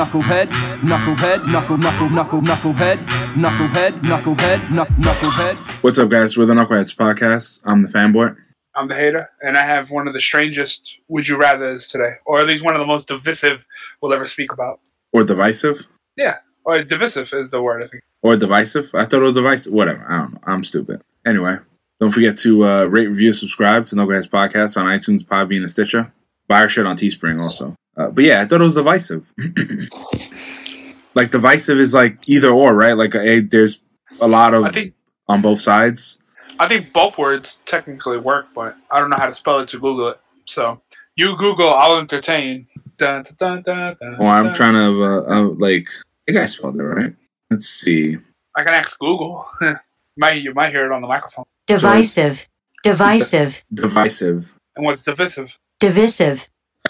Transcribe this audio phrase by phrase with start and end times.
[0.00, 0.46] knucklehead,
[0.80, 2.96] knucklehead, knuckle, knuckle, knuckle, knucklehead,
[3.34, 4.58] knucklehead, knucklehead,
[4.96, 5.56] knucklehead.
[5.82, 6.38] What's up, guys?
[6.38, 7.60] We're the Knuckleheads Podcast.
[7.66, 8.34] I'm the fanboy.
[8.74, 12.40] I'm the hater, and I have one of the strangest would you rather's today, or
[12.40, 13.66] at least one of the most divisive
[14.00, 14.80] we'll ever speak about.
[15.12, 15.86] Or divisive.
[16.16, 18.02] Yeah, or divisive is the word I think.
[18.22, 18.94] Or divisive.
[18.94, 19.74] I thought it was divisive.
[19.74, 20.02] Whatever.
[20.10, 20.40] I don't know.
[20.46, 21.02] I'm stupid.
[21.26, 21.58] Anyway,
[22.00, 25.70] don't forget to uh, rate, review, subscribe to the Knuckleheads Podcast on iTunes, Podbean, and
[25.70, 26.10] Stitcher.
[26.48, 27.76] Buy our shit on Teespring also.
[28.00, 29.30] Uh, but yeah, I thought it was divisive.
[31.14, 32.96] like divisive is like either or, right?
[32.96, 33.82] Like a, there's
[34.20, 34.94] a lot of I think
[35.28, 36.22] on both sides.
[36.58, 39.78] I think both words technically work, but I don't know how to spell it to
[39.78, 40.20] Google it.
[40.46, 40.80] So
[41.16, 42.66] you Google, I'll entertain.
[42.96, 44.54] Dun, dun, dun, dun, dun, Or I'm dun.
[44.54, 45.88] trying to uh, uh, like.
[46.28, 47.14] I think I spelled it right.
[47.50, 48.16] Let's see.
[48.56, 49.46] I can ask Google.
[50.16, 51.44] might you might hear it on the microphone.
[51.66, 52.38] divisive,
[52.82, 54.56] divisive, Divisive.
[54.76, 55.58] And what's divisive?
[55.80, 56.38] divisive,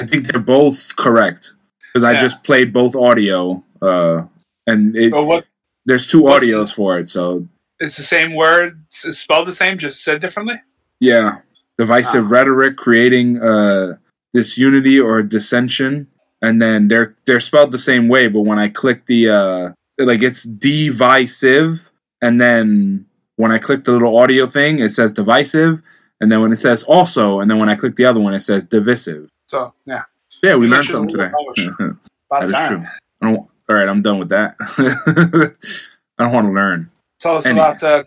[0.00, 1.52] I think they're both correct
[1.92, 4.22] because I just played both audio, uh,
[4.66, 5.44] and it, what?
[5.84, 7.08] there's two audios for it.
[7.08, 7.46] So
[7.78, 10.62] It's the same word, it's spelled the same, just said differently.
[11.00, 11.38] yeah,
[11.78, 13.94] divisive rhetoric, creating uh,
[14.32, 16.06] disunity or dissension,
[16.40, 18.28] and then they're they're spelled the same way.
[18.28, 21.90] But when I click the uh, like it's divisive,
[22.22, 25.82] and then when I click the little audio thing, it says divisive,
[26.20, 28.40] and then when it says also, and then when I click the other one, it
[28.40, 29.28] says divisive.
[29.50, 30.02] So yeah,
[30.44, 31.32] Yeah, we learned something today.
[32.30, 32.68] That is time.
[32.68, 32.86] true.
[33.20, 33.36] I don't.
[33.68, 34.54] All right, I'm done with that.
[36.18, 36.88] I don't want to learn.
[37.18, 38.00] Tell us Any- about uh,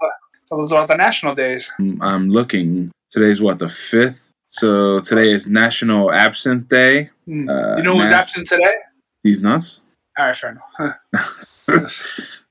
[0.47, 1.69] tell us about the national days.
[2.01, 2.89] I'm, looking.
[3.09, 4.31] Today's what the fifth.
[4.47, 7.09] So today is National Absinthe Day.
[7.25, 7.49] Hmm.
[7.49, 8.75] Uh, you know who's nas- absent today?
[9.21, 9.81] These nuts.
[10.17, 12.45] All right, fair enough.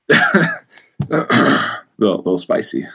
[1.09, 2.85] little, little spicy.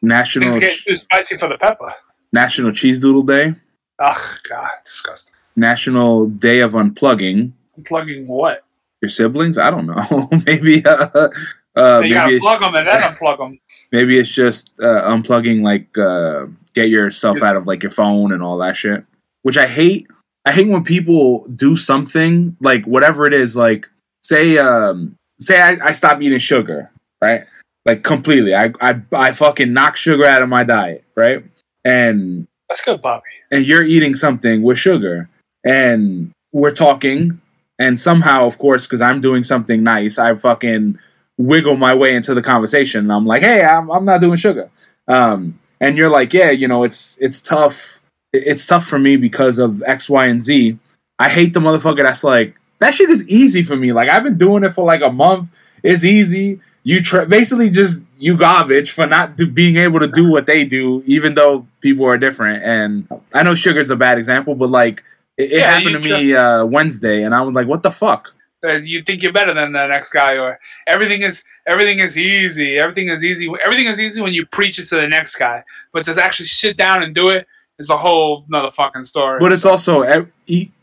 [0.00, 1.92] National Things get Ch- too spicy for the pepper.
[2.32, 3.54] National Cheese Doodle Day.
[3.98, 5.34] Oh God, disgusting.
[5.54, 8.64] National Day of Unplugging I'm what?
[9.02, 9.58] your siblings.
[9.58, 10.28] I don't know.
[10.46, 10.84] maybe.
[10.84, 11.28] Uh,
[11.76, 13.60] uh, you maybe plug them and then unplug them.
[13.92, 18.42] maybe it's just uh, unplugging like uh, get yourself out of like your phone and
[18.42, 19.04] all that shit
[19.42, 20.06] which i hate
[20.46, 23.88] i hate when people do something like whatever it is like
[24.22, 26.90] say um say i, I stop eating sugar
[27.22, 27.44] right
[27.84, 31.44] like completely I, I i fucking knock sugar out of my diet right
[31.84, 33.22] and That's good, Bobby.
[33.50, 35.28] and you're eating something with sugar.
[35.64, 37.40] And we're talking.
[37.78, 40.98] And somehow of course because i'm doing something nice i fucking
[41.36, 43.00] wiggle my way into the conversation.
[43.04, 44.70] And i'm like hey i'm, I'm not doing sugar.
[45.06, 48.00] Um, and you're like yeah you know it's it's tough.
[48.32, 50.78] It's tough for me because of x y and z.
[51.18, 53.92] I hate the motherfucker that's like that shit is easy for me.
[53.92, 55.54] Like i've been doing it for like a month.
[55.82, 56.60] It's easy.
[56.82, 60.64] You tr- basically just you garbage for not do- being able to do what they
[60.64, 65.02] do even though people are different and i know sugar's a bad example but like
[65.36, 68.34] it, it Yeah, happened to me uh, wednesday and i was like what the fuck
[68.64, 72.78] Uh, you think you're better than the next guy, or everything is everything is easy.
[72.84, 73.46] Everything is easy.
[73.64, 75.62] Everything is easy when you preach it to the next guy.
[75.92, 77.46] But to actually sit down and do it
[77.78, 79.38] is a whole another fucking story.
[79.38, 79.92] but it's So, also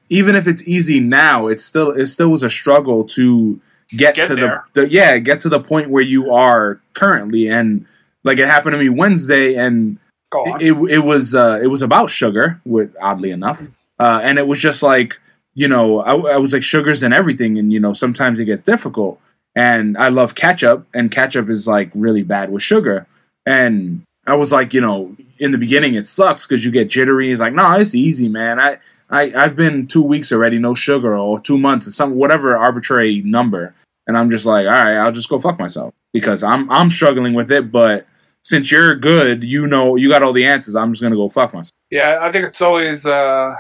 [0.09, 3.59] even if it's easy now it's still it still was a struggle to
[3.95, 7.47] get, Get to the, the yeah get to the point where you are currently.
[7.47, 7.85] And
[8.23, 9.99] like it happened to me wednesday and
[10.33, 13.61] it, it, it was uh, it was about sugar, with, oddly enough,
[13.99, 15.21] uh, and it was just like
[15.53, 18.63] you know I, I was like sugars and everything, and you know sometimes it gets
[18.63, 19.19] difficult,
[19.55, 23.07] and I love ketchup, and ketchup is like really bad with sugar,
[23.45, 27.29] and I was like you know in the beginning it sucks because you get jittery.
[27.29, 28.59] It's like no, it's easy, man.
[28.59, 32.57] I I I've been two weeks already, no sugar, or two months, or some whatever
[32.57, 33.73] arbitrary number,
[34.07, 37.33] and I'm just like all right, I'll just go fuck myself because I'm I'm struggling
[37.33, 38.05] with it, but
[38.43, 40.75] since you're good, you know, you got all the answers.
[40.75, 41.71] I'm just gonna go fuck myself.
[41.89, 43.05] Yeah, I think it's always.
[43.05, 43.55] Uh,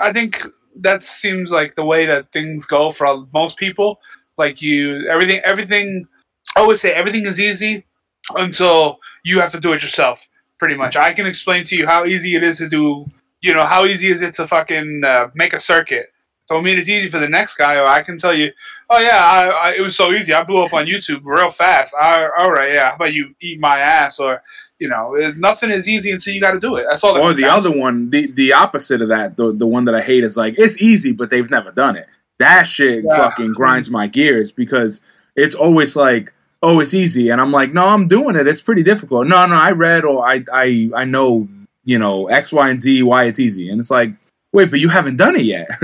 [0.00, 0.44] I think
[0.76, 4.00] that seems like the way that things go for most people.
[4.38, 6.08] Like you, everything, everything.
[6.56, 7.84] I always say everything is easy
[8.36, 10.26] until you have to do it yourself.
[10.58, 13.04] Pretty much, I can explain to you how easy it is to do.
[13.40, 16.12] You know, how easy is it to fucking uh, make a circuit?
[16.48, 18.52] Don't mean it's easy for the next guy, or I can tell you,
[18.92, 20.32] oh yeah, I, I, it was so easy.
[20.34, 21.94] I blew up on YouTube real fast.
[21.98, 22.90] I, all right, yeah.
[22.90, 24.42] How about you eat my ass, or
[24.78, 26.86] you know, eh, nothing is easy until you got to do it.
[26.88, 27.14] That's all.
[27.14, 30.02] that Or the other one, the the opposite of that, the the one that I
[30.02, 32.06] hate is like it's easy, but they've never done it.
[32.38, 33.16] That shit Yeah.
[33.16, 35.04] fucking grinds my gears because
[35.36, 38.46] it's always like, oh, it's easy, and I'm like, no, I'm doing it.
[38.46, 39.26] It's pretty difficult.
[39.26, 41.48] No, no, I read or I I I know,
[41.84, 44.12] you know, X, Y, and Z why it's easy, and it's like,
[44.52, 45.68] wait, but you haven't done it yet.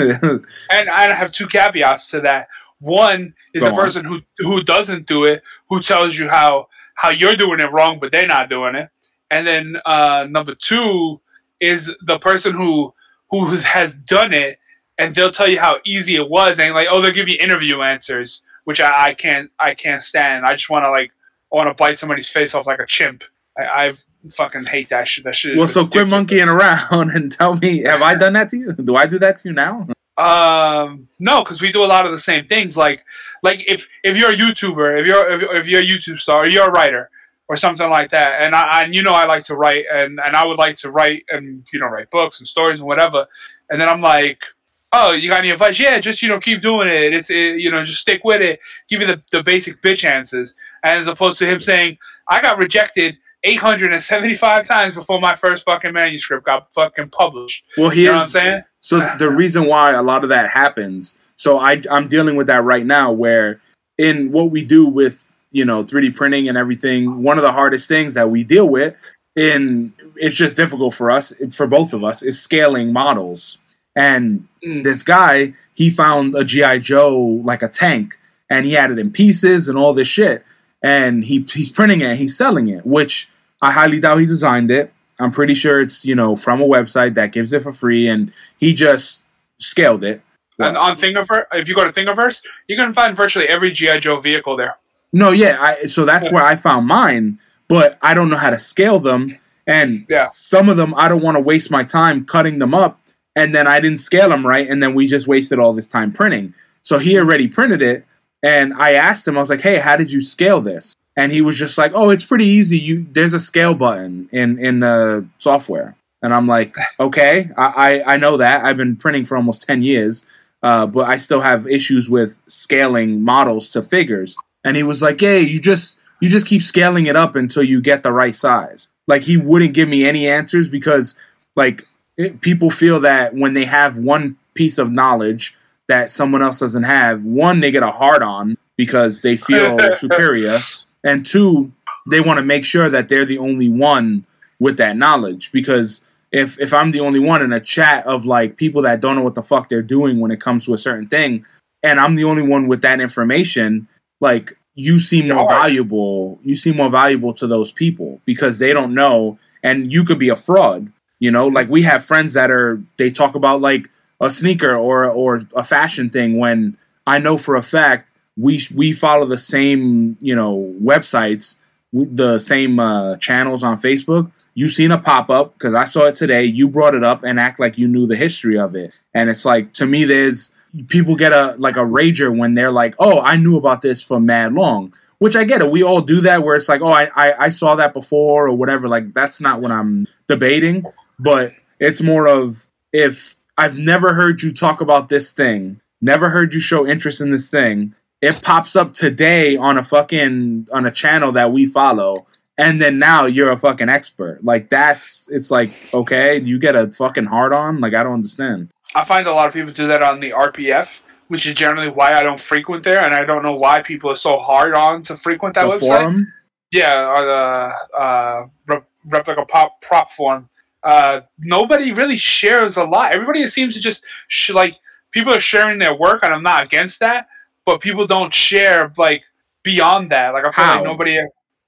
[0.70, 2.49] And I have two caveats to that.
[2.80, 3.80] One is Go the on.
[3.80, 7.98] person who who doesn't do it, who tells you how how you're doing it wrong,
[8.00, 8.88] but they're not doing it.
[9.30, 11.20] And then uh, number two
[11.60, 12.94] is the person who
[13.30, 14.58] who has done it
[14.98, 17.80] and they'll tell you how easy it was, and like, oh, they'll give you interview
[17.82, 20.44] answers, which I, I can't, I can't stand.
[20.44, 21.12] I just want to like,
[21.52, 23.22] I want to bite somebody's face off like a chimp.
[23.56, 23.92] I, I
[24.30, 25.25] fucking hate that shit.
[25.25, 25.52] That shit.
[25.52, 28.72] Is Well, so quit monkeying around and tell me, have I done that to you?
[28.72, 29.86] Do I do that to you now?
[30.19, 32.76] Um, no, because we do a lot of the same things.
[32.76, 33.05] Like,
[33.43, 36.49] like if if you're a YouTuber, if you're if, if you're a YouTube star, or
[36.49, 37.09] you're a writer
[37.47, 40.35] or something like that, and I and you know I like to write, and and
[40.35, 43.26] I would like to write and you know write books and stories and whatever,
[43.70, 44.43] and then I'm like.
[44.91, 45.79] Oh, you got any advice?
[45.79, 47.12] Yeah, just you know, keep doing it.
[47.12, 48.59] It's it, you know, just stick with it.
[48.88, 52.56] Give me the, the basic bitch answers, and as opposed to him saying, "I got
[52.56, 53.19] rejected
[53.49, 58.27] 875 times before my first fucking manuscript got fucking published." Well, You know what I'm
[58.29, 58.62] saying?
[58.79, 61.19] so the reason why a lot of that happens.
[61.37, 63.61] So I I'm dealing with that right now, where
[63.97, 67.89] in what we do with you know 3D printing and everything, one of the hardest
[67.89, 68.95] things that we deal with,
[69.37, 73.59] in it's just difficult for us, for both of us, is scaling models.
[73.97, 74.83] And Mm.
[74.83, 78.19] this guy, he found a GI Joe like a tank,
[78.50, 80.45] and he had it in pieces and all this shit,
[80.83, 83.29] and he he's printing it, he's selling it, which
[83.60, 84.93] I highly doubt he designed it.
[85.20, 88.32] I'm pretty sure it's you know from a website that gives it for free, and
[88.58, 89.26] he just
[89.58, 90.22] scaled it.
[90.60, 94.16] And on Thingiverse, if you go to Thingiverse, you can find virtually every GI Joe
[94.20, 94.76] vehicle there.
[95.12, 97.38] No, yeah, I, so that's where I found mine,
[97.69, 100.28] but I don't know how to scale them, and Yeah.
[100.31, 103.00] some of them I don't want to waste my time cutting them up,
[103.37, 106.12] and then I didn't scale them right, and then we just wasted all this time
[106.12, 106.54] printing.
[106.82, 108.04] So he already printed it,
[108.43, 111.43] and I asked him, I was like, "Hey, how did you scale this?" And he
[111.43, 112.79] was just like, "Oh, it's pretty easy.
[112.79, 118.15] You there's a scale button in in the software." And I'm like, "Okay, I I,
[118.15, 118.65] I know that.
[118.65, 120.26] I've been printing for almost ten years."
[120.62, 124.37] uh, but I still have issues with scaling models to figures.
[124.65, 127.81] And he was like, "Hey, you just you just keep scaling it up until you
[127.81, 131.19] get the right size." Like he wouldn't give me any answers because
[131.55, 131.87] like
[132.17, 135.56] it, people feel that when they have one piece of knowledge
[135.87, 140.59] that someone else doesn't have, one they get a hard on because they feel superior,
[141.05, 141.73] and two
[142.09, 144.25] they want to make sure that they're the only one
[144.59, 148.56] with that knowledge because if if I'm the only one in a chat of like
[148.56, 151.09] people that don't know what the fuck they're doing when it comes to a certain
[151.09, 151.45] thing,
[151.83, 153.89] and I'm the only one with that information,
[154.21, 156.39] like you seem more valuable.
[156.43, 160.29] You seem more valuable to those people because they don't know, and you could be
[160.29, 160.93] a fraud.
[161.19, 163.91] You know, like we have friends that are they talk about like
[164.21, 168.07] a sneaker or or a fashion thing when I know for a fact
[168.38, 171.61] we we follow the same you know websites,
[171.93, 174.31] the same uh, channels on Facebook.
[174.55, 176.44] You seen a pop up because I saw it today.
[176.44, 179.44] You brought it up and act like you knew the history of it, and it's
[179.44, 180.55] like to me, there's
[180.88, 184.20] people get a like a rager when they're like, "Oh, I knew about this for
[184.20, 185.70] mad long," which I get it.
[185.70, 188.55] We all do that where it's like, "Oh, I I, I saw that before" or
[188.55, 188.88] whatever.
[188.88, 190.85] Like that's not what I'm debating,
[191.19, 196.55] but it's more of if I've never heard you talk about this thing, never heard
[196.55, 197.94] you show interest in this thing.
[198.20, 202.26] It pops up today on a fucking on a channel that we follow,
[202.56, 204.44] and then now you're a fucking expert.
[204.44, 207.81] Like that's it's like okay, you get a fucking hard on.
[207.81, 208.70] Like I don't understand.
[208.94, 212.12] I find a lot of people do that on the RPF, which is generally why
[212.12, 215.17] I don't frequent there, and I don't know why people are so hard on to
[215.17, 215.81] frequent that the website.
[215.81, 216.32] forum.
[216.71, 218.82] Yeah, or the uh, re-
[219.12, 220.49] replica pop prop form.
[220.82, 223.14] Uh, nobody really shares a lot.
[223.14, 224.75] Everybody seems to just sh- like
[225.12, 227.29] people are sharing their work, and I'm not against that.
[227.69, 229.23] But people don't share like
[229.62, 230.33] beyond that.
[230.33, 230.75] Like I feel How?
[230.76, 231.21] like nobody.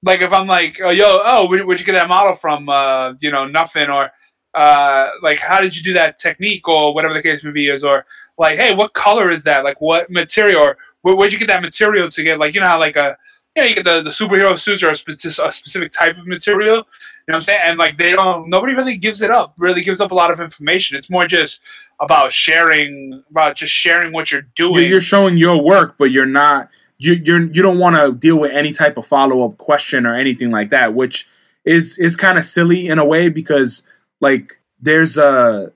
[0.03, 2.71] Like if I'm like, oh, yo, oh, where, where'd you get that model from?
[2.71, 3.91] Uh, you know, nothing.
[3.91, 4.11] Or
[4.55, 7.85] uh, like, how did you do that technique, or whatever the case may be is,
[7.85, 8.07] or
[8.39, 9.63] like, hey, what color is that?
[9.63, 10.63] Like, what material?
[10.63, 12.39] Or where, where'd you get that material to get?
[12.39, 13.19] Like, you know how like a
[13.55, 16.27] you know, you get the, the superhero suits or a, speci- a specific type of
[16.27, 16.89] material.
[17.27, 17.59] You know what I'm saying?
[17.63, 19.55] And like they don't, nobody really gives it up.
[19.59, 20.97] Really gives up a lot of information.
[20.97, 21.61] It's more just
[22.01, 24.89] about sharing, about just sharing what you're doing.
[24.89, 26.71] You're, showing your work, but you're not.
[26.99, 30.15] You you're you don't want to deal with any type of follow up question or
[30.15, 31.27] anything like that, which
[31.65, 33.87] is is kind of silly in a way because
[34.21, 35.73] like there's a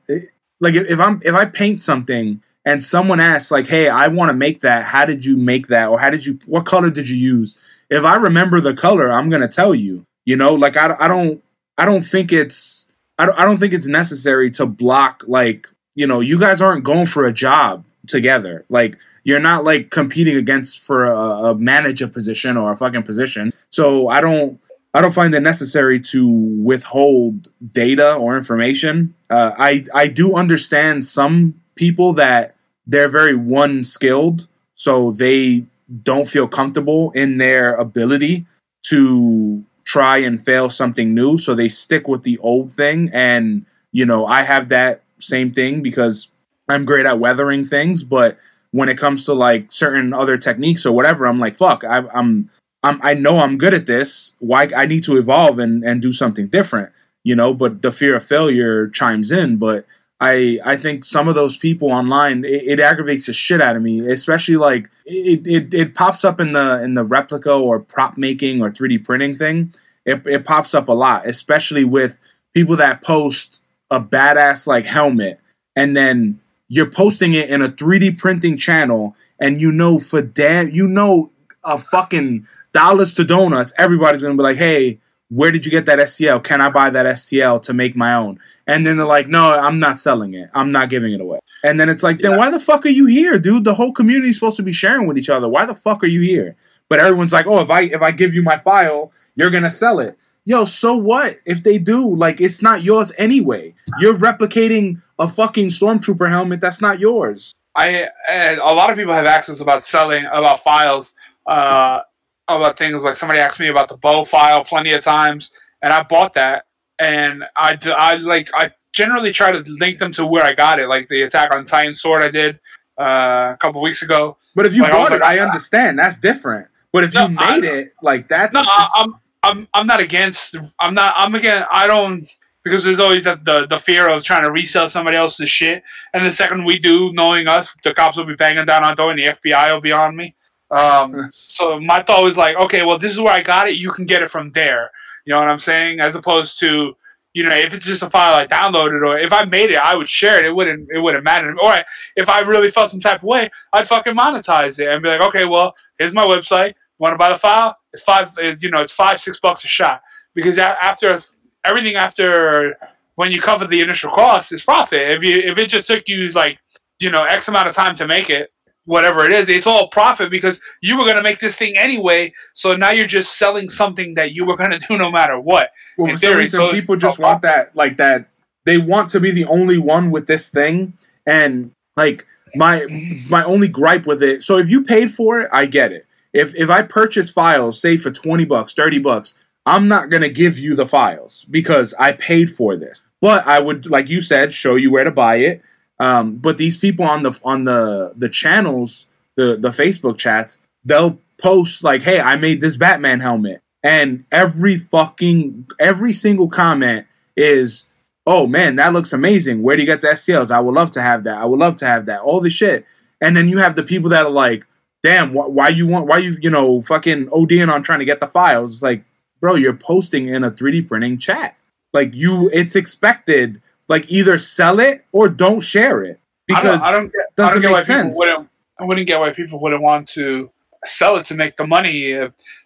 [0.61, 4.37] like if I'm if I paint something and someone asks like, "Hey, I want to
[4.37, 4.85] make that.
[4.85, 5.89] How did you make that?
[5.89, 6.39] Or how did you?
[6.47, 7.61] What color did you use?"
[7.91, 10.07] If I remember the color, I'm gonna tell you.
[10.25, 11.43] You know, like I, I don't
[11.77, 16.07] I don't think it's I don't, I don't think it's necessary to block like you
[16.07, 18.65] know you guys aren't going for a job together.
[18.69, 23.53] Like you're not like competing against for a, a manager position or a fucking position.
[23.71, 24.61] So i don't
[24.93, 29.15] i don't find it necessary to withhold data or information.
[29.31, 32.55] Uh, i i do understand some people that
[32.87, 35.65] they're very one skilled so they
[36.03, 38.47] don't feel comfortable in their ability
[38.83, 44.05] to try and fail something new so they stick with the old thing and you
[44.05, 46.33] know i have that same thing because
[46.69, 48.39] I'm great at weathering things, but
[48.71, 52.51] when it comes to like certain other techniques or whatever, I'm like, fuck, I, I'm,
[52.83, 54.37] I'm, I know I'm good at this.
[54.41, 57.55] Why I need to evolve and and do something different, you know?
[57.55, 59.57] But the fear of failure chimes in.
[59.57, 59.87] But
[60.25, 63.83] I, I think some of those people online, it, it aggravates the shit out of
[63.83, 64.01] me.
[64.01, 68.63] Especially like it, it, it pops up in the in the replica or prop making
[68.63, 69.75] or 3D printing thing.
[70.05, 72.19] It, it pops up a lot, especially with
[72.55, 75.41] people that post a badass like helmet
[75.77, 80.71] and then you're posting it in a 3D printing channel, and you know for damn,
[80.71, 81.31] you know
[81.63, 84.99] a fucking dollars to donuts, everybody's gonna be like, hey,
[85.35, 86.43] where did you get that STL?
[86.43, 88.39] Can I buy that STL to make my own?
[88.67, 90.49] And then they're like, no, I'm not selling it.
[90.55, 91.41] I'm not giving it away.
[91.65, 92.37] And then it's like, then Yeah.
[92.39, 93.65] why the fuck are you here, dude?
[93.65, 95.49] The whole community is supposed to be sharing with each other.
[95.49, 96.57] Why the fuck are you here?
[96.89, 99.99] But everyone's like, oh, if I if I give you my file, you're gonna sell
[99.99, 100.17] it.
[100.45, 102.15] Yo, so what if they do?
[102.15, 103.75] Like, it's not yours anyway.
[103.99, 107.53] You're replicating a fucking stormtrooper helmet that's not yours.
[107.75, 111.15] I a lot of people have access about selling about files,
[111.47, 112.01] uh,
[112.49, 115.51] about things like somebody asked me about the bow file plenty of times,
[115.83, 116.67] and I bought that,
[116.99, 120.79] and I d- I like I generally try to link them to where I got
[120.79, 122.61] it, like the Attack on Titan sword I did
[123.01, 124.37] uh, a couple weeks ago.
[124.55, 125.99] But if you Like, I bought it, like, I understand.
[125.99, 126.69] That's different.
[126.93, 130.01] But if No, you I- made it, like that's No, I, I'm I'm I'm not
[130.01, 130.57] against.
[130.81, 131.15] I'm not.
[131.17, 131.67] I'm against.
[131.73, 132.25] I don't
[132.65, 135.83] because there's always that the the fear of trying to resell somebody else's shit.
[136.15, 139.11] And the second we do, knowing us, the cops will be banging down our door
[139.11, 140.35] and the FBI will be on me.
[140.71, 143.77] Um, so my thought was like, okay, well, this is where I got it.
[143.77, 144.91] You can get it from there.
[145.25, 146.01] You know what I'm saying?
[146.01, 146.95] As opposed to,
[147.33, 149.97] you know, if it's just a file I downloaded or if I made it, I
[149.97, 150.45] would share it.
[150.47, 150.89] It wouldn't.
[150.95, 151.55] It wouldn't matter.
[151.63, 151.75] Or
[152.17, 155.23] if I really felt some type of way, I'd fucking monetize it and be like,
[155.23, 156.75] okay, well, here's my website.
[156.99, 157.77] Want to buy the file?
[157.93, 158.37] It's five.
[158.39, 160.03] uh, You know, it's five six bucks a shot
[160.35, 161.19] because after
[161.65, 162.77] everything after
[163.17, 165.17] when you cover the initial cost is profit.
[165.17, 166.59] If you if it just took you like
[167.01, 168.53] you know X amount of time to make it,
[168.87, 172.33] whatever it is, it's all profit because you were gonna make this thing anyway.
[172.55, 175.73] So now you're just selling something that you were gonna do no matter what.
[175.97, 178.29] well, in for some theory, reason so people just want that like that
[178.65, 180.95] they want to be the only one with this thing
[181.27, 182.87] and like my
[183.29, 184.43] my only gripe with it.
[184.43, 186.07] So if you paid for it i get it.
[186.33, 190.29] If if i purchase files say for 20 bucks 30 bucks i'm not going to
[190.29, 193.01] give you the files because i paid for this.
[193.21, 195.63] But i would like you said show you where to buy it
[196.01, 201.19] um, but these people on the on the the channels the the facebook chats they'll
[201.39, 203.61] post like hey i made this batman helmet.
[203.83, 207.91] And every fucking every single comment is
[208.27, 209.63] oh man that looks amazing.
[209.63, 211.37] Where do you get the stls i would love to have that.
[211.37, 212.21] I would love to have that.
[212.21, 212.87] All the shit.
[213.21, 214.67] And then you have the people that are like
[215.03, 218.21] damn wh- why you want why you you know fucking oding on trying to get
[218.21, 218.73] the files?
[218.73, 219.05] It's like
[219.41, 221.57] bro you're posting in a 3d printing chat.
[221.93, 226.95] Like you it's expected like either sell it or don't share it because I don't,
[226.95, 228.17] I don't get, doesn't I don't get make sense.
[228.19, 228.49] Wouldn't,
[228.79, 230.51] I wouldn't get why people wouldn't want to
[230.85, 232.13] sell it to make the money,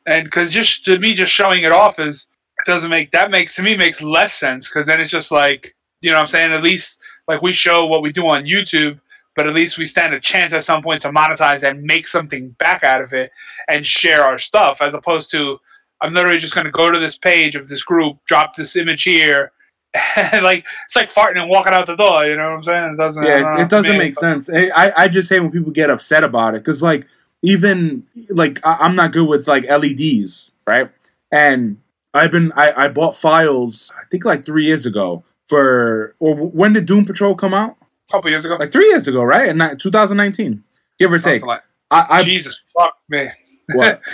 [0.07, 2.29] and because just to me, just showing it off is
[2.67, 6.11] doesn't make that makes to me makes less sense because then it's just like you
[6.11, 6.99] know what I'm saying at least
[7.29, 9.01] like we show what we do on YouTube.
[9.37, 12.49] But at least we stand a chance at some point to monetize and make something
[12.59, 13.31] back out of it
[13.69, 15.61] and share our stuff, as opposed to
[16.01, 19.05] I'm literally just going to go to this page of this group, drop this image
[19.05, 19.53] here,
[20.43, 22.27] like it's like farting and walking out the door.
[22.27, 22.93] You know what I'm saying?
[22.95, 23.25] It doesn't.
[23.25, 26.55] Yeah it, it doesn't make sense I, I just hate when people get upset about
[26.55, 27.07] it because like
[27.43, 30.91] even like I, i'm not good with like leds right
[31.31, 31.79] and
[32.13, 36.73] i've been I, I bought files i think like three years ago for or when
[36.73, 37.77] did doom patrol come out
[38.09, 40.65] A couple years ago, like three years ago right in ni- 2019
[40.99, 43.29] give or take like- i, I Jesus fuck me.
[43.73, 44.01] what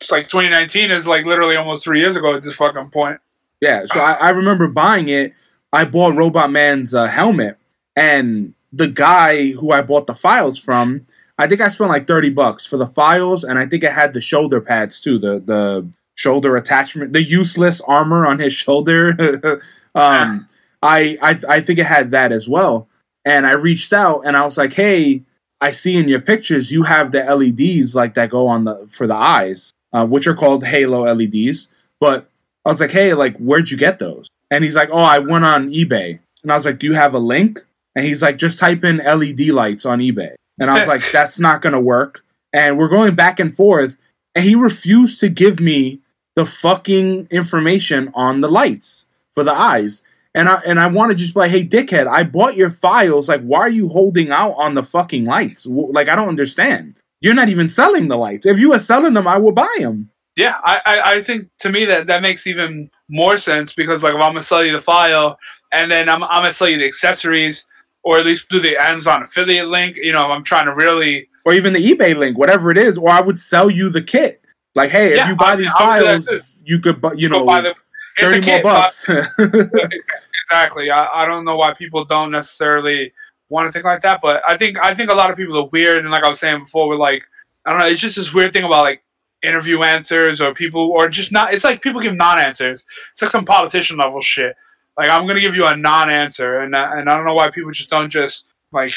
[0.00, 3.20] It's like 2019 is like literally almost three years ago at this fucking point.
[3.60, 5.34] Yeah, so I, I remember buying it.
[5.72, 7.58] I bought Robotman's uh, helmet,
[7.94, 11.02] and the guy who I bought the files from,
[11.38, 14.12] I think I spent like thirty bucks for the files, and I think it had
[14.12, 19.60] the shoulder pads too, the the shoulder attachment, the useless armor on his shoulder.
[19.94, 20.46] um,
[20.82, 22.88] I, I I think it had that as well,
[23.24, 25.24] and I reached out and I was like, hey.
[25.62, 29.06] I see in your pictures you have the LEDs like that go on the for
[29.06, 31.74] the eyes, uh, which are called Halo LEDs.
[32.00, 32.29] But
[32.64, 34.28] I was like, hey, like, where'd you get those?
[34.50, 36.20] And he's like, oh, I went on eBay.
[36.42, 37.60] And I was like, do you have a link?
[37.94, 40.34] And he's like, just type in LED lights on eBay.
[40.60, 42.24] And I was like, that's not going to work.
[42.52, 43.98] And we're going back and forth.
[44.34, 46.00] And he refused to give me
[46.36, 50.04] the fucking information on the lights for the eyes.
[50.34, 53.28] And I and I want to just be like, hey, dickhead, I bought your files.
[53.28, 55.66] Like, why are you holding out on the fucking lights?
[55.66, 56.94] Like, I don't understand.
[57.20, 58.46] You're not even selling the lights.
[58.46, 60.10] If you were selling them, I would buy them.
[60.40, 64.14] Yeah, I, I, I think to me that that makes even more sense because like
[64.14, 65.38] if I'm gonna sell you the file
[65.72, 67.66] and then I'm, I'm gonna sell you the accessories
[68.02, 69.96] or at least do the Amazon affiliate link.
[69.96, 71.28] You know, I'm trying to really.
[71.44, 74.40] or even the eBay link, whatever it is, or I would sell you the kit.
[74.74, 77.00] Like, hey, Yeah, if you buy I- these I would do that files, you could,
[77.02, 77.74] bu- you go know, buy the-
[78.18, 79.06] thirty more bucks.
[80.44, 80.90] exactly.
[80.90, 83.12] I, I don't know why people don't necessarily
[83.48, 85.68] want to think like that, but I think I think a lot of people are
[85.72, 87.24] weird, and like I was saying before, we're like,
[87.66, 89.02] I don't know, it's just this weird thing about like
[89.42, 91.54] interview answers or people or just not.
[91.54, 92.84] It's like people give non-answers.
[93.12, 94.56] It's like some politician level shit.
[94.98, 97.70] Like I'm gonna give you a non-answer, and I- and I don't know why people
[97.70, 98.92] just don't just like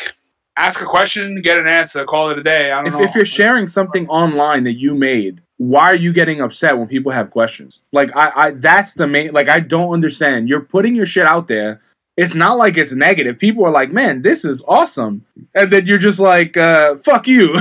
[0.58, 2.72] ask a question, get an answer, call it a day.
[2.72, 3.02] I don't if, know.
[3.04, 7.12] if you're sharing something online that you made, why are you getting upset when people
[7.12, 7.82] have questions?
[7.92, 9.32] Like, I, I, that's the main.
[9.32, 10.50] Like, I don't understand.
[10.50, 11.82] You're putting your shit out there.
[12.18, 13.40] It's not like it's negative.
[13.40, 17.54] People are like, "Man, this is awesome," and then you're just like, uh, "Fuck you."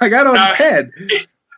[0.00, 0.92] like, I don't understand.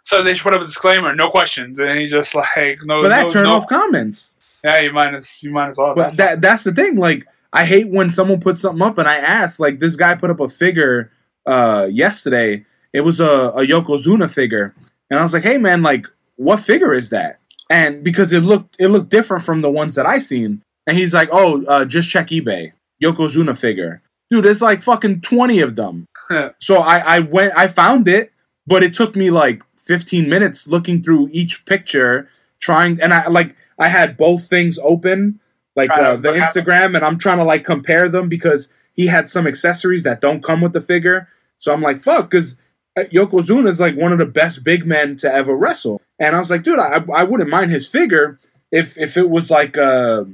[0.02, 3.02] So they should put up a disclaimer, no questions, and he just like no.
[3.02, 4.38] For that, no, turn no- off comments.
[4.64, 5.95] Yeah, you might as you might as well.
[5.95, 6.97] But that that's the thing.
[6.97, 9.59] Like I hate when someone puts something up and I ask.
[9.61, 11.11] Like this guy put up a figure
[11.47, 12.66] uh yesterday.
[12.92, 14.75] It was a, a Yokozuna figure,
[15.11, 17.38] and I was like, "Hey man, like what figure is that?"
[17.71, 21.14] And because it looked it looked different from the ones that I seen, and he's
[21.14, 24.45] like, "Oh, uh, just check eBay, Yokozuna figure, dude.
[24.45, 26.07] There's like fucking twenty of them."
[26.59, 28.33] so I I went I found it,
[28.66, 33.56] but it took me like 15 minutes looking through each picture, trying and I like
[33.78, 35.40] I had both things open,
[35.76, 36.64] like uh, the look at them.
[36.64, 40.42] Instagram, and I'm trying to like compare them because he had some accessories that don't
[40.42, 41.28] come with the figure.
[41.58, 42.60] So I'm like, fuck, because
[42.96, 46.50] Yokozuna is like one of the best big men to ever wrestle, and I was
[46.50, 48.38] like, dude, I I wouldn't mind his figure
[48.70, 50.25] if if it was like uh,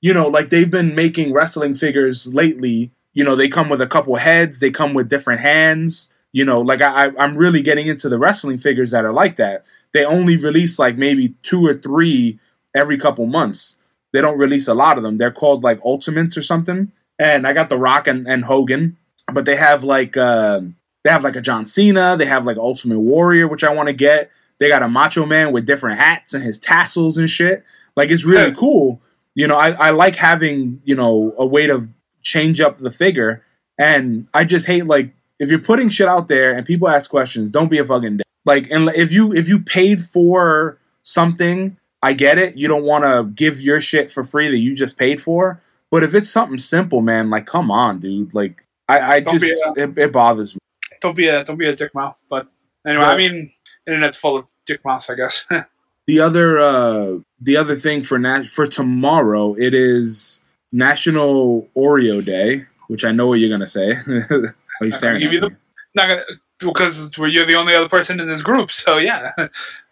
[0.00, 2.90] you know, like they've been making wrestling figures lately.
[3.14, 6.12] You know, they come with a couple heads, they come with different hands.
[6.32, 9.36] You know, like I, I- I'm really getting into the wrestling figures that are like
[9.36, 9.66] that.
[9.92, 12.38] They only release like maybe two or three
[12.74, 13.78] every couple months.
[14.12, 15.16] They don't release a lot of them.
[15.18, 16.92] They're called like Ultimates or something.
[17.18, 18.96] And I got The Rock and, and Hogan,
[19.32, 20.60] but they have like uh,
[21.04, 22.16] they have like a John Cena.
[22.16, 24.30] They have like Ultimate Warrior, which I want to get.
[24.58, 27.64] They got a Macho Man with different hats and his tassels and shit.
[27.96, 28.54] Like it's really Yeah.
[28.56, 29.00] cool.
[29.34, 31.88] You know, I, I like having you know a way to
[32.22, 33.44] change up the figure,
[33.78, 37.50] and I just hate like if you're putting shit out there and people ask questions,
[37.50, 38.26] don't be a fucking dick.
[38.44, 42.56] Like, and if you if you paid for something, I get it.
[42.56, 45.60] You don't want to give your shit for free that you just paid for.
[45.90, 48.32] But if it's something simple, man, like come on, dude.
[48.34, 50.60] Like I, I Don't just be it, it bothers me.
[51.00, 52.24] don't be a don't be a dick mouth.
[52.30, 52.46] But
[52.86, 53.04] anyway.
[53.04, 53.52] I mean,
[53.86, 55.44] internet's full of dick mouths, I guess.
[56.08, 62.66] The other uh the other thing for nat- for tomorrow, it is National Oreo Day,
[62.88, 63.94] which I know what you're gonna say.
[64.82, 65.56] Are you staring at you the-
[65.94, 66.22] Not gonna
[66.58, 68.70] because you're the only other person in this group.
[68.70, 69.32] So yeah,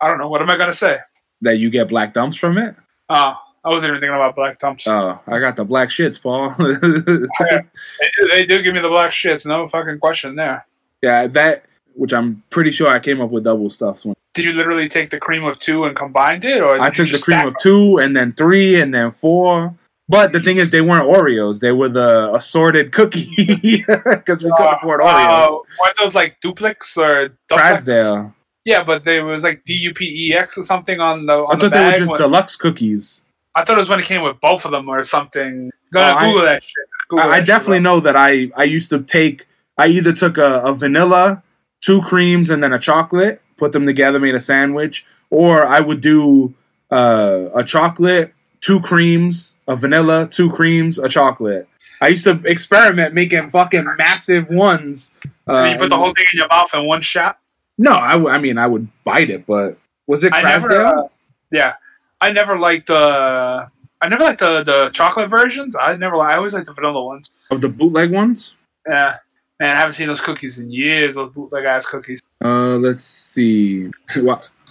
[0.00, 0.98] I don't know what am I gonna say.
[1.42, 2.74] that you get black dumps from it?
[3.08, 4.86] Uh, I wasn't even thinking about black dumps.
[4.86, 6.50] Oh, I got the black shits, Paul.
[6.58, 9.44] they, do, they do give me the black shits.
[9.46, 10.66] No fucking question there.
[11.02, 14.06] yeah, that which I'm pretty sure I came up with double stuffs.
[14.06, 17.10] When Did you literally take the cream of two and combined it, or I took
[17.10, 19.74] the cream of two, and then three, and then four.
[20.10, 23.26] But the thing is, they weren't Oreos; they were the assorted cookie
[23.86, 24.56] because we them?
[24.58, 25.44] couldn't afford Uh, Oreos.
[25.46, 27.84] uh, weren't those like duplex or duplex?
[27.84, 28.34] Krasdale.
[28.64, 31.52] Yeah, but they was like D U P E X or something on the on
[31.52, 33.24] I the thought they were just when- deluxe cookies.
[33.54, 35.70] I thought it was when it came with both of them or something.
[35.94, 36.74] Oh, I- Google that shit.
[37.08, 39.46] Google I, I that shit, definitely know that I I used to take
[39.78, 41.42] I either took a, a vanilla,
[41.80, 46.00] two creams, and then a chocolate, put them together, made a sandwich, or I would
[46.00, 46.54] do
[46.90, 51.66] uh, a chocolate, two creams, a vanilla, two creams, a chocolate.
[52.02, 55.20] I used to experiment making fucking massive ones.
[55.46, 57.38] Uh, you put the whole thing in your mouth in one shot.
[57.78, 61.04] no, I, w- I mean I would bite it, but was it Krasdale?
[61.04, 61.08] uh,
[61.52, 61.74] yeah,
[62.20, 63.68] I never liked the.
[64.02, 65.76] I never liked the the chocolate versions.
[65.78, 66.16] I never.
[66.16, 67.30] I always liked the vanilla ones.
[67.50, 68.56] of the bootleg ones?
[68.88, 69.16] Yeah,
[69.58, 71.16] man, I haven't seen those cookies in years.
[71.16, 72.20] Those bootleg ass cookies.
[72.42, 73.90] Uh, let's see.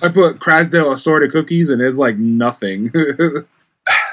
[0.01, 2.91] I put Krasdale assorted cookies, and there's like nothing.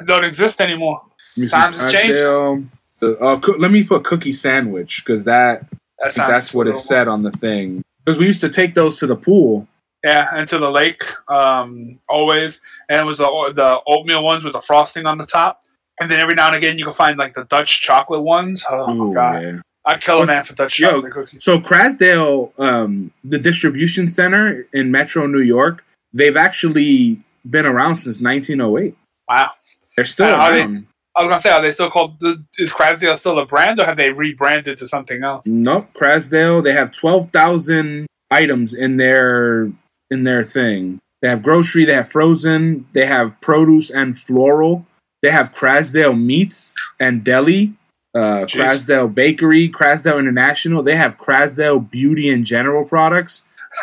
[0.04, 1.02] Don't exist anymore.
[1.48, 2.14] Times have changed.
[2.14, 2.66] Krasdale.
[3.02, 7.22] Uh, coo- let me put cookie sandwich because that, that that's what is said on
[7.22, 7.82] the thing.
[8.04, 9.68] Because we used to take those to the pool.
[10.04, 14.61] Yeah, into the lake, um, always, and it was the the oatmeal ones with the
[14.61, 15.62] frosting on the top.
[15.98, 18.64] And then every now and again, you can find like the Dutch chocolate ones.
[18.68, 19.61] Oh Ooh, my god, yeah.
[19.85, 21.44] I'd kill a man for Dutch Yo, chocolate cookies.
[21.44, 28.20] So Krasdale, um, the distribution center in Metro New York, they've actually been around since
[28.20, 28.96] 1908.
[29.28, 29.52] Wow.
[29.96, 30.87] They're still Uh, are they- around.
[31.14, 32.16] I was gonna say, are they still called?
[32.59, 35.46] Is Krasdale still a brand, or have they rebranded to something else?
[35.46, 36.62] Nope, Krasdale.
[36.62, 39.70] They have 12,000 items in their
[40.11, 40.98] in their thing.
[41.22, 44.87] They have grocery, they have frozen, they have produce and floral.
[45.22, 47.72] They have Krasdale meats and deli.
[48.14, 50.82] uh, Krasdale Bakery, Krasdale International.
[50.82, 53.44] They have Krasdale Beauty and General products.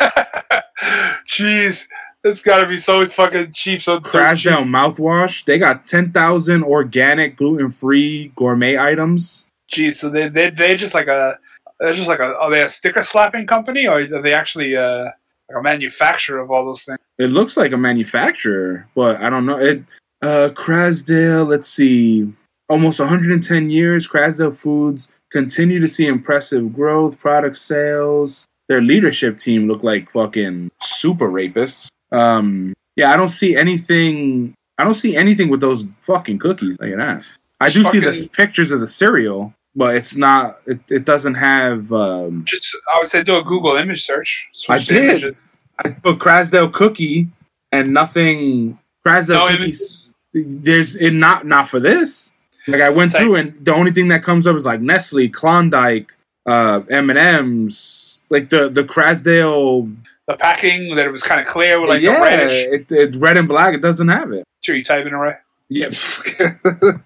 [1.28, 1.86] Jeez,
[2.24, 3.82] it's gotta be so fucking cheap.
[3.82, 4.66] So Krasdale cheap.
[4.66, 5.44] mouthwash.
[5.44, 9.48] They got ten thousand organic, gluten free gourmet items.
[9.68, 11.38] Geez, so they they they just like a
[11.78, 15.04] they're just like a are they a sticker slapping company or are they actually uh
[15.48, 16.98] like a manufacturer of all those things?
[17.18, 19.58] It looks like a manufacturer, but I don't know.
[19.58, 19.82] It
[20.22, 22.32] uh Krasdale, let's see.
[22.66, 28.46] Almost 110 years, Krasdale Foods continue to see impressive growth, product sales.
[28.68, 31.90] Their leadership team look like fucking super rapists.
[32.12, 36.78] Um yeah, I don't see anything I don't see anything with those fucking cookies.
[36.80, 37.24] Like that.
[37.60, 41.92] I do see the pictures of the cereal, but it's not it, it doesn't have
[41.92, 44.48] um Just I would say do a Google image search.
[44.68, 45.22] I did.
[45.22, 45.36] images.
[45.78, 47.28] I put Krasdale cookie
[47.72, 48.78] and nothing.
[49.04, 50.08] Krasdale No, it cookies.
[50.32, 52.34] There's it not not for this.
[52.66, 56.12] Like I went through and the only thing that comes up is like Nestle, Klondike,
[56.46, 58.24] uh, M and M's.
[58.30, 59.94] Like the the Krasdale.
[60.26, 62.52] The packing that it was kind of clear with like yeah, the reddish.
[62.90, 63.74] it, it red and black.
[63.74, 64.44] It doesn't have it.
[64.62, 65.36] Sure, you typing it right.
[65.68, 65.88] Yeah.
[65.88, 67.00] the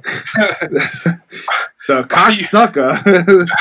[1.89, 3.47] cocksucker.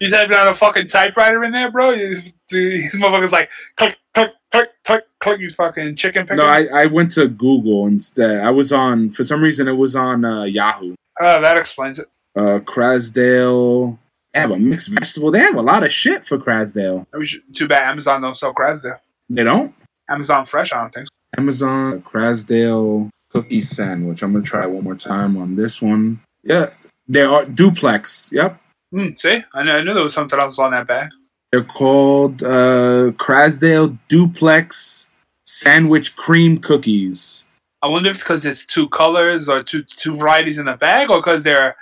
[0.00, 1.90] You typing on a fucking typewriter in there, bro?
[1.90, 2.20] You,
[2.50, 5.40] these motherfuckers like click, click, click, click, click.
[5.40, 6.36] You fucking chicken picker.
[6.36, 8.38] no, I, I went to Google instead.
[8.44, 10.94] I was on for some reason it was on uh, Yahoo.
[11.20, 12.06] Oh, that explains it.
[12.36, 13.98] uh, Krasdale.
[14.34, 15.30] They have a mixed vegetable.
[15.30, 17.06] They have a lot of shit for Krasdale.
[17.54, 18.98] Too bad Amazon don't sell Krasdale.
[19.30, 19.74] They don't.
[20.10, 21.06] Amazon Fresh, I don't think.
[21.08, 21.40] so.
[21.40, 24.22] Amazon Krasdale cookie sandwich.
[24.22, 26.20] I'm gonna try it one more time on this one.
[26.42, 26.70] Yeah,
[27.08, 28.30] they are duplex.
[28.32, 28.60] Yep,
[28.90, 31.10] Hmm, see, I knew, I knew there was something else on that bag.
[31.52, 35.10] they're called uh, Krasdale duplex
[35.44, 37.48] sandwich cream cookies.
[37.82, 41.10] I wonder if it's because it's two colors or two two varieties in the bag,
[41.10, 41.76] or because they're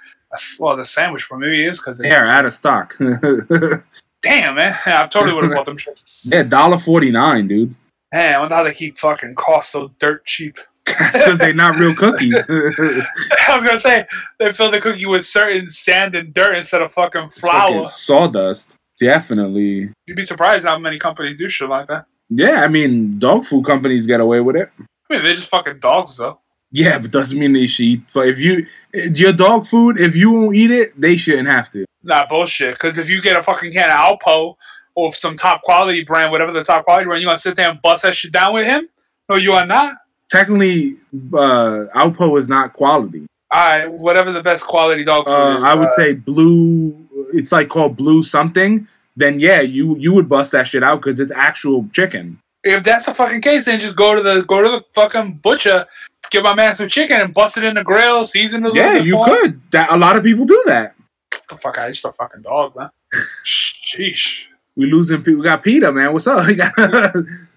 [0.58, 1.26] well, the sandwich.
[1.32, 2.96] Maybe it is because They are out of stock.
[4.22, 6.20] damn man, I totally would have bought them shits.
[6.24, 7.74] yeah, dollar forty nine, dude.
[8.12, 10.58] Hey, I wonder how they keep fucking cost so dirt cheap.
[10.98, 12.48] That's because they're not real cookies.
[12.48, 14.06] I was gonna say
[14.38, 17.68] they fill the cookie with certain sand and dirt instead of fucking flour.
[17.68, 18.76] fucking sawdust.
[18.98, 19.90] Definitely.
[20.06, 22.06] You'd be surprised how many companies do shit like that.
[22.30, 24.70] Yeah, I mean, dog food companies get away with it.
[24.78, 26.40] I mean, they're just fucking dogs, though.
[26.76, 28.10] Yeah, but doesn't mean they should eat.
[28.10, 31.86] So if you your dog food, if you won't eat it, they shouldn't have to.
[32.02, 32.74] Nah, bullshit.
[32.74, 34.56] Because if you get a fucking can of Alpo
[34.94, 37.80] or some top quality brand, whatever the top quality brand, you gonna sit there and
[37.80, 38.88] bust that shit down with him?
[39.28, 39.94] No, you are not.
[40.28, 40.96] Technically,
[41.32, 43.26] uh, Alpo is not quality.
[43.54, 45.64] Alright, whatever the best quality dog food Uh, is.
[45.64, 46.94] I would uh, say blue.
[47.32, 48.86] It's like called blue something.
[49.16, 52.38] Then yeah, you you would bust that shit out because it's actual chicken.
[52.64, 55.86] if that's the fucking case, then just go to the go to the fucking butcher,
[56.30, 58.74] get my man some chicken and bust it in the grill, season it.
[58.74, 59.60] Yeah, you could.
[59.72, 60.94] That a lot of people do that.
[61.30, 62.02] Get the fuck out!
[62.02, 62.90] You're fucking dog, man.
[63.46, 64.44] Sheesh.
[64.76, 65.22] We losing.
[65.22, 66.12] We got Peter, man.
[66.12, 66.46] What's up?
[66.46, 66.72] We got.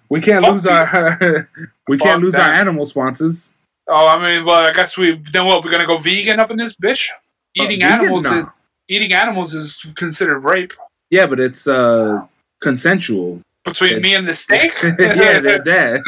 [0.09, 1.49] we can't Fuck lose our.
[1.87, 3.55] we Fuck can't lose our animal sponsors.
[3.87, 5.63] Oh, I mean, well, I guess we then what?
[5.63, 7.09] We're gonna go vegan up in this bitch.
[7.55, 8.01] Eating Uh, vegan?
[8.05, 8.39] animals No.
[8.39, 8.45] is
[8.87, 10.73] eating animals is considered rape
[11.11, 12.25] Yeah, but it's uh
[12.61, 13.41] consensual.
[13.65, 13.99] between Yeah.
[13.99, 14.71] me and the steak.
[14.83, 16.01] yeah, they're dead.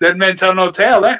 [0.00, 1.18] Dead men tell no tale, eh?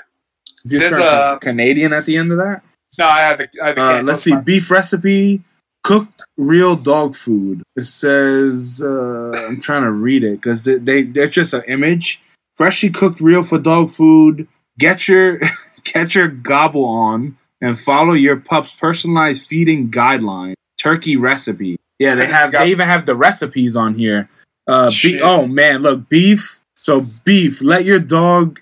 [0.66, 2.62] Just There's start a- Canadian at the end of that.
[2.98, 3.48] No, I had the.
[3.62, 5.42] I had the Uh, let's see, beef recipe,
[5.84, 7.62] cooked real dog food.
[7.76, 12.20] It says uh, I'm trying to read it because they, they they're just an image.
[12.56, 14.48] Freshly cooked real for dog food.
[14.78, 15.40] Get your
[15.84, 20.54] get your gobble on and follow your pup's personalized feeding guideline.
[20.78, 21.76] Turkey recipe.
[21.98, 24.28] Yeah, they have they even have the recipes on here.
[24.66, 26.59] Uh, be- oh man, look beef.
[26.80, 27.62] So beef.
[27.62, 28.60] Let your dog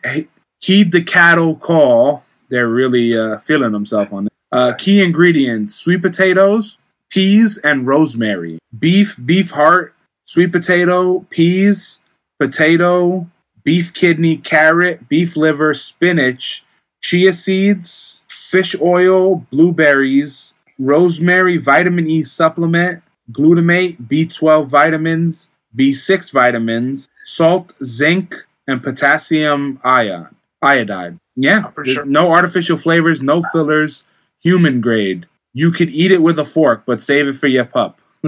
[0.60, 2.24] heed the cattle call.
[2.48, 4.32] They're really uh, feeling themselves on it.
[4.50, 6.78] Uh, key ingredients: sweet potatoes,
[7.10, 8.58] peas, and rosemary.
[8.76, 12.00] Beef, beef heart, sweet potato, peas,
[12.38, 13.28] potato,
[13.64, 16.64] beef kidney, carrot, beef liver, spinach,
[17.02, 27.74] chia seeds, fish oil, blueberries, rosemary, vitamin E supplement, glutamate, B12 vitamins, B6 vitamins, salt,
[27.84, 28.34] zinc,
[28.66, 31.18] and potassium ion, iodide.
[31.36, 32.04] Yeah, I'm pretty there's sure.
[32.06, 34.08] no artificial flavors, no fillers,
[34.42, 35.26] human grade.
[35.52, 38.00] You could eat it with a fork, but save it for your pup.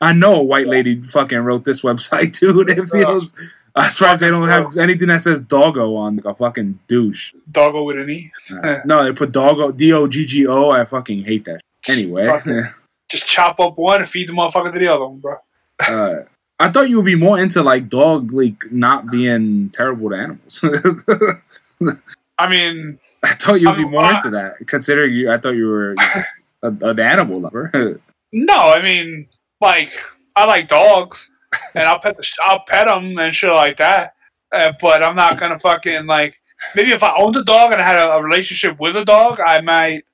[0.00, 2.70] I know a white lady fucking wrote this website, dude.
[2.70, 3.34] It feels.
[3.74, 7.34] I'm surprised they don't have anything that says doggo on like a fucking douche.
[7.50, 8.32] Doggo with an E.
[8.86, 10.70] No, they put doggo, D O G G O.
[10.70, 11.60] I fucking hate that.
[11.88, 12.26] Anyway,
[13.10, 15.36] Just chop up one and feed the motherfucker to the other one, bro.
[15.80, 16.24] uh,
[16.58, 20.64] I thought you would be more into like dog, like not being terrible to animals.
[22.38, 24.54] I mean, I thought you'd be Um, more uh, into that.
[24.66, 25.94] Considering you, I thought you were
[26.62, 28.00] a, an animal lover.
[28.32, 29.26] no, I mean,
[29.60, 29.90] like
[30.34, 31.30] I like dogs,
[31.74, 34.14] and I'll pet the sh- I'll pet them and shit like that.
[34.52, 36.40] Uh, but I'm not gonna fucking like.
[36.74, 39.40] Maybe if I owned a dog and I had a, a relationship with a dog,
[39.40, 40.04] I might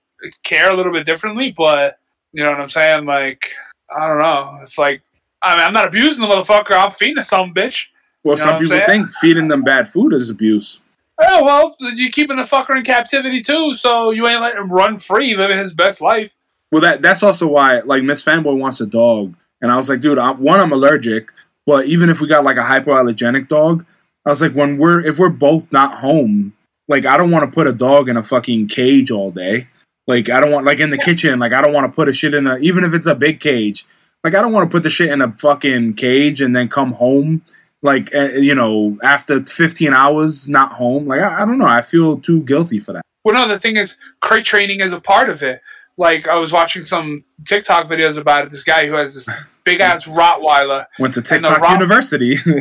[0.43, 1.53] care a little bit differently.
[1.57, 1.99] But
[2.33, 3.05] you know what I'm saying?
[3.05, 3.47] Like
[3.95, 4.59] I don't know.
[4.63, 5.03] It's like
[5.43, 6.73] I mean, I'm not abusing the motherfucker.
[6.73, 7.87] I'm feeding some bitch.
[8.25, 8.87] well, You know some people saying?
[8.87, 10.81] think feeding them bad food is abuse.
[11.21, 14.99] Oh well, you're keeping the fucker in captivity too, so you ain't letting him run
[14.99, 16.33] free, living his best life.
[16.71, 20.01] Well, that that's also why like Miss Fanboy wants a dog, and I was like,
[20.01, 21.31] dude, I'm, one, I'm allergic,
[21.67, 23.85] but even if we got like a hypoallergenic dog,
[24.25, 26.55] I was like, when we're if we're both not home,
[26.89, 29.69] like I don't want to put a dog in a fucking cage all day.
[30.07, 32.13] Like I don't want like in the kitchen, like I don't want to put a
[32.13, 33.85] shit in a even if it's a big cage.
[34.25, 36.93] Like I don't want to put the shit in a fucking cage and then come
[36.93, 37.43] home
[37.83, 41.07] like uh, you know after 15 hours not home.
[41.07, 43.03] Like I, I don't know, I feel too guilty for that.
[43.25, 45.61] Well, no, the thing is, crate training is a part of it.
[45.97, 48.51] Like I was watching some TikTok videos about it.
[48.51, 49.29] This guy who has this
[49.65, 52.37] big ass Rottweiler Went to TikTok rock- University.
[52.45, 52.57] because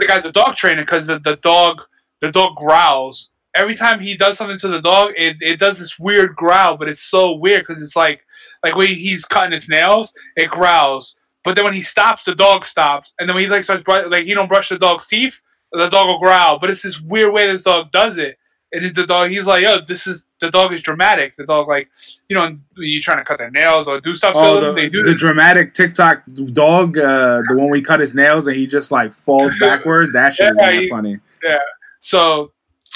[0.00, 0.82] the guy's a dog trainer.
[0.82, 1.82] Because the, the dog
[2.20, 5.10] the dog growls every time he does something to the dog.
[5.16, 8.25] It, it does this weird growl, but it's so weird because it's like
[8.64, 11.16] like when he's cutting his nails, it growls.
[11.44, 14.08] But then when he stops, the dog stops, and then when he like starts bru-
[14.10, 15.40] like he don't brush the dog's teeth,
[15.72, 16.58] the dog will growl.
[16.58, 18.36] But it's this weird way this dog does it.
[18.72, 21.88] And the dog, he's like, "Yo, this is the dog is dramatic." The dog, like,
[22.28, 24.66] you know, when you're trying to cut their nails or do stuff Oh, to the,
[24.66, 25.20] them, they do the this.
[25.20, 29.52] dramatic TikTok dog, uh, the one we cut his nails and he just like falls
[29.60, 30.12] backwards.
[30.12, 31.18] That shit is Yeah, kinda he- funny.
[31.44, 31.58] Yeah.
[32.00, 32.50] So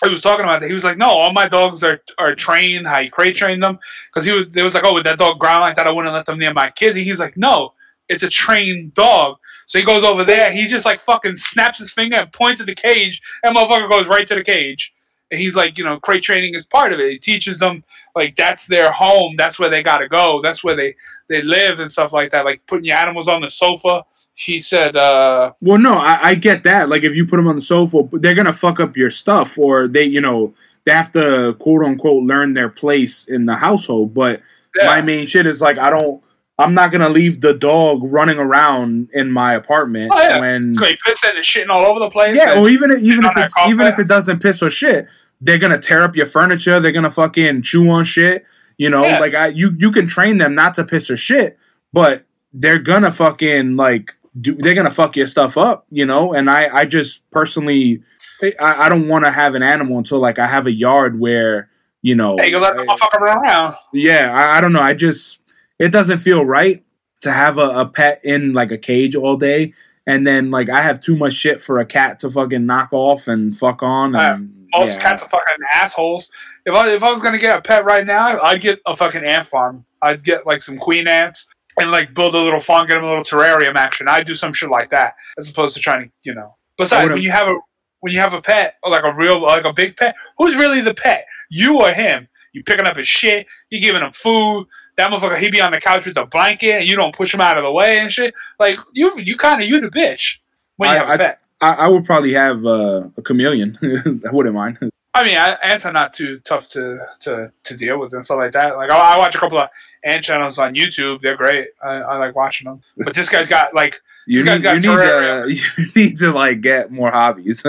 [0.06, 0.68] he was talking about that.
[0.68, 2.86] He was like, "No, all my dogs are are trained.
[2.86, 5.38] How you crate train them?" Because he was, they was like, "Oh, with that dog
[5.38, 7.74] growl like that, I wouldn't let them near my kids." And he's like, "No,
[8.08, 9.36] it's a trained dog."
[9.66, 10.52] So he goes over there.
[10.52, 14.08] He just like fucking snaps his finger and points at the cage, and motherfucker goes
[14.08, 14.92] right to the cage.
[15.30, 17.12] And he's like, you know, crate training is part of it.
[17.12, 17.84] He teaches them
[18.16, 19.36] like that's their home.
[19.36, 20.40] That's where they gotta go.
[20.42, 20.96] That's where they
[21.28, 22.44] they live and stuff like that.
[22.44, 24.04] Like putting your animals on the sofa.
[24.34, 26.88] He said, uh, Well, no, I, I get that.
[26.88, 29.86] Like, if you put them on the sofa, they're gonna fuck up your stuff, or
[29.86, 34.14] they, you know, they have to quote unquote learn their place in the household.
[34.14, 34.40] But
[34.76, 34.86] yeah.
[34.86, 36.22] my main shit is like, I don't.
[36.60, 40.38] I'm not gonna leave the dog running around in my apartment Oh, yeah.
[40.40, 42.36] when So he pissing and shitting all over the place.
[42.36, 45.08] Yeah, or even if, even if it's even if it doesn't piss or shit,
[45.40, 46.80] they're gonna tear up your furniture.
[46.80, 48.44] They're gonna fucking chew on shit.
[48.78, 49.18] You know, Yeah.
[49.20, 51.58] like I you you can train them not to piss or shit,
[51.92, 55.86] but they're gonna fucking like do they're gonna fuck your stuff up.
[55.90, 58.02] You know, and I I just personally
[58.42, 61.68] I, I don't want to have an animal until like I have a yard where
[62.00, 63.74] you know Hey, you let the motherfucker run around.
[63.92, 64.80] yeah, I, I don't know.
[64.80, 65.39] I just
[65.80, 66.84] it doesn't feel right
[67.20, 69.72] to have a, a pet in like a cage all day,
[70.06, 73.26] and then like I have too much shit for a cat to fucking knock off
[73.26, 74.14] and fuck on.
[74.14, 74.98] Uh, and, Most yeah.
[74.98, 76.30] cats are fucking assholes.
[76.66, 79.24] If I if I was gonna get a pet right now, I'd get a fucking
[79.24, 79.84] ant farm.
[80.02, 81.46] I'd get like some queen ants
[81.78, 84.06] and like build a little farm, get them a little terrarium action.
[84.08, 86.56] I'd do some shit like that as opposed to trying to, you know.
[86.76, 87.54] Besides, when you have a
[88.00, 90.82] when you have a pet or like a real like a big pet, who's really
[90.82, 91.26] the pet?
[91.48, 92.28] You or him?
[92.52, 93.46] You picking up his shit.
[93.70, 94.66] You giving him food.
[95.00, 97.40] That motherfucker, he be on the couch with a blanket, and you don't push him
[97.40, 98.34] out of the way and shit.
[98.58, 100.38] Like you, you kind of you the bitch
[100.76, 101.40] when you I- have a I- pet.
[101.62, 103.76] I, I would probably have uh, a chameleon.
[103.82, 104.78] I wouldn't mind.
[105.14, 108.38] I mean, I- ants are not too tough to, to, to deal with and stuff
[108.38, 108.76] like that.
[108.76, 109.68] Like, I, I watch a couple of
[110.04, 111.20] ant channels on YouTube.
[111.20, 111.68] They're great.
[111.84, 112.82] I, I like watching them.
[112.96, 115.44] But this guy's got like, You This need you need to
[115.76, 117.62] you need to like get more hobbies.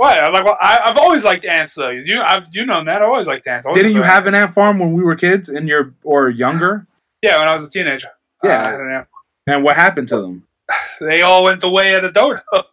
[0.00, 0.16] What?
[0.16, 1.90] I'm like, well, I, I've always liked ants though.
[1.90, 3.02] You, I've you know that.
[3.02, 3.66] I always liked ants.
[3.66, 6.30] I always Didn't you have an ant farm when we were kids in your or
[6.30, 6.86] younger?
[7.20, 8.08] Yeah, when I was a teenager.
[8.42, 8.64] Yeah.
[8.64, 9.06] Uh, an
[9.46, 10.46] And what happened to them?
[11.02, 12.40] they all went the way of the dodo.
[12.52, 12.64] well,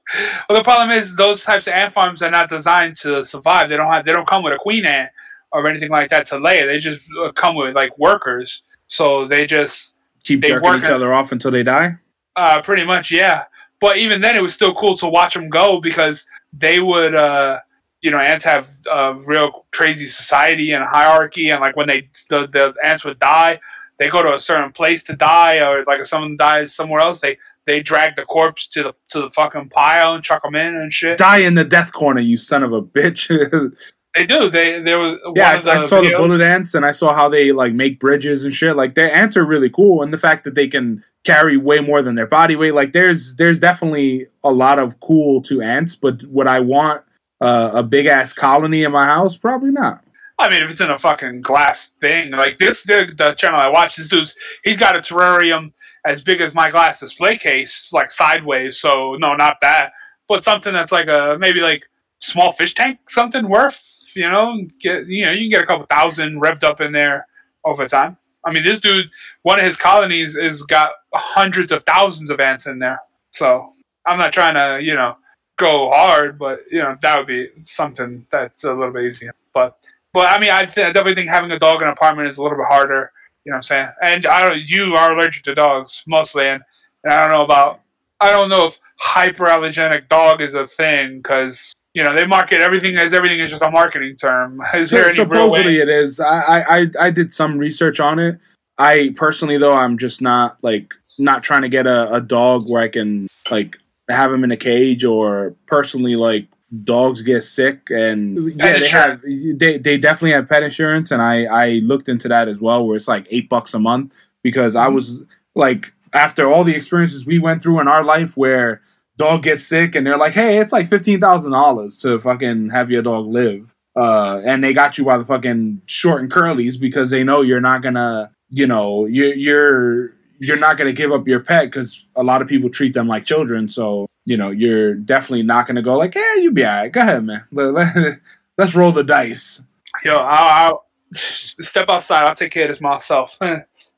[0.47, 3.67] the problem is those types of ant farms are not designed to survive.
[3.67, 4.05] They don't have.
[4.05, 5.11] They don't come with a queen ant
[5.51, 6.65] or anything like that to lay.
[6.65, 8.63] They just uh, come with like workers.
[8.87, 11.97] So they just Keep They jerking work each other off until they die.
[12.37, 13.45] Uh, pretty much, yeah.
[13.81, 16.25] But even then, it was still cool to watch them go because
[16.57, 17.59] they would, uh,
[18.01, 22.47] you know, ants have a real crazy society and hierarchy, and like when they the,
[22.47, 23.59] the ants would die,
[23.99, 27.19] they go to a certain place to die, or like if someone dies somewhere else,
[27.19, 30.75] they they drag the corpse to the to the fucking pile and chuck them in
[30.75, 31.17] and shit.
[31.17, 33.29] Die in the death corner, you son of a bitch.
[34.15, 34.49] They do.
[34.49, 36.89] They there was yeah, one of the I, I saw the bullet ants and I
[36.89, 38.75] saw how they like make bridges and shit.
[38.75, 42.01] Like their ants are really cool, and the fact that they can carry way more
[42.01, 42.73] than their body weight.
[42.73, 47.03] Like there's there's definitely a lot of cool to ants, but would I want
[47.41, 49.35] uh, a big ass colony in my house?
[49.35, 50.03] Probably not.
[50.39, 53.69] I mean, if it's in a fucking glass thing, like this, the, the channel I
[53.69, 55.73] watch, this dude's he's got a terrarium
[56.05, 58.79] as big as my glass display case, like sideways.
[58.79, 59.91] So no, not that,
[60.29, 61.83] but something that's like a maybe like
[62.19, 63.83] small fish tank something worth.
[64.15, 67.27] You know, get you know you can get a couple thousand revved up in there
[67.65, 68.17] over time.
[68.47, 69.09] I mean, this dude,
[69.43, 73.01] one of his colonies has got hundreds of thousands of ants in there.
[73.31, 73.73] So
[74.05, 75.17] I'm not trying to, you know,
[75.57, 79.33] go hard, but you know that would be something that's a little bit easier.
[79.53, 79.77] But
[80.13, 82.37] but I mean, I, th- I definitely think having a dog in an apartment is
[82.37, 83.11] a little bit harder.
[83.43, 83.89] You know what I'm saying?
[84.01, 84.61] And I don't.
[84.61, 86.63] You are allergic to dogs mostly, and,
[87.03, 87.81] and I don't know about.
[88.19, 92.95] I don't know if hyperallergenic dog is a thing because you know they market everything
[92.95, 94.61] as everything is just a marketing term.
[94.75, 96.19] Is there any supposedly it is.
[96.19, 98.39] I, I I did some research on it.
[98.77, 102.83] I personally though I'm just not like not trying to get a, a dog where
[102.83, 106.45] I can like have him in a cage or personally like
[106.83, 109.21] dogs get sick and yeah they have
[109.55, 112.95] they, they definitely have pet insurance and I I looked into that as well where
[112.95, 114.95] it's like eight bucks a month because I mm-hmm.
[114.95, 118.81] was like after all the experiences we went through in our life where
[119.17, 122.89] dog gets sick and they're like hey it's like fifteen thousand dollars to fucking have
[122.89, 127.09] your dog live uh, and they got you by the fucking short and curlies because
[127.09, 131.39] they know you're not gonna, you know, you're you're you're not gonna give up your
[131.39, 133.67] pet because a lot of people treat them like children.
[133.67, 136.91] So you know, you're definitely not gonna go like, yeah, you be alright.
[136.91, 137.41] Go ahead, man.
[137.51, 138.19] Let,
[138.59, 139.67] us roll the dice.
[140.05, 142.27] Yo, I'll, I'll step outside.
[142.27, 143.37] I'll take care of this myself.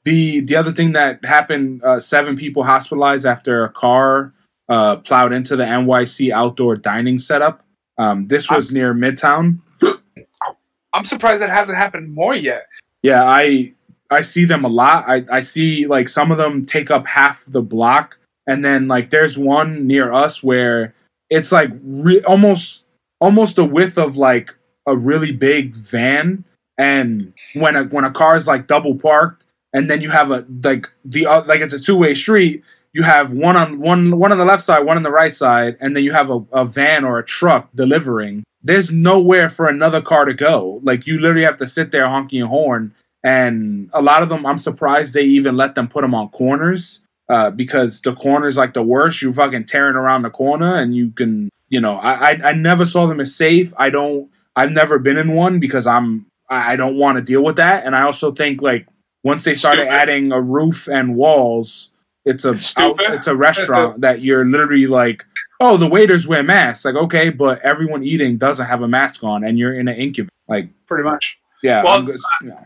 [0.05, 4.33] The the other thing that happened, uh, seven people hospitalized after a car
[4.69, 7.63] uh, plowed into the NYC outdoor dining setup.
[7.97, 9.59] Um, this was I'm- near Midtown.
[10.93, 12.65] I'm surprised that hasn't happened more yet.
[13.03, 13.73] Yeah, I
[14.09, 15.05] I see them a lot.
[15.07, 19.09] I, I see like some of them take up half the block, and then like
[19.09, 20.95] there's one near us where
[21.29, 22.87] it's like re- almost
[23.21, 24.55] almost the width of like
[24.87, 26.43] a really big van,
[26.77, 30.45] and when a when a car is like double parked, and then you have a
[30.63, 32.63] like the uh, like it's a two way street.
[32.91, 35.77] You have one on one one on the left side, one on the right side,
[35.79, 38.43] and then you have a, a van or a truck delivering.
[38.63, 40.79] There's nowhere for another car to go.
[40.83, 42.93] Like you literally have to sit there honking your horn.
[43.23, 47.05] And a lot of them i'm surprised they even let them put them on corners
[47.27, 49.21] uh, because the corners like the worst.
[49.21, 52.85] You fucking tearing around the corner and you can you know I, I i never
[52.85, 53.73] saw them as safe.
[53.77, 57.43] I don't i've never been in one because i'm i I don't want to deal
[57.43, 57.85] with that.
[57.85, 58.87] And i also think like
[59.23, 61.93] once they started adding a roof and walls
[62.25, 62.51] it's a
[62.81, 65.25] out, it's a restaurant that you're literally like
[65.61, 69.43] oh the waiters wear masks like okay but everyone eating doesn't have a mask on
[69.43, 71.39] and you're in an incubator like Pretty much.
[71.63, 72.65] yeah Well, just- yeah.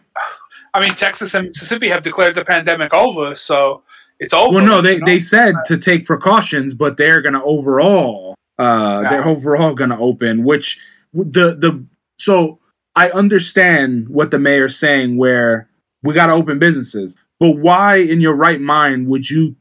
[0.76, 3.84] I mean, Texas and Mississippi have declared the pandemic over, so
[4.20, 4.56] it's over.
[4.56, 5.06] Well, no, they, you know?
[5.06, 9.10] they said to take precautions, but they're gonna overall, uh, Yeah.
[9.10, 10.44] they're overall gonna open.
[10.44, 10.80] Which
[11.14, 11.86] the the
[12.18, 12.58] so
[12.96, 15.70] I understand what the mayor's saying, where
[16.02, 19.58] we gotta open businesses, but why in your right mind would you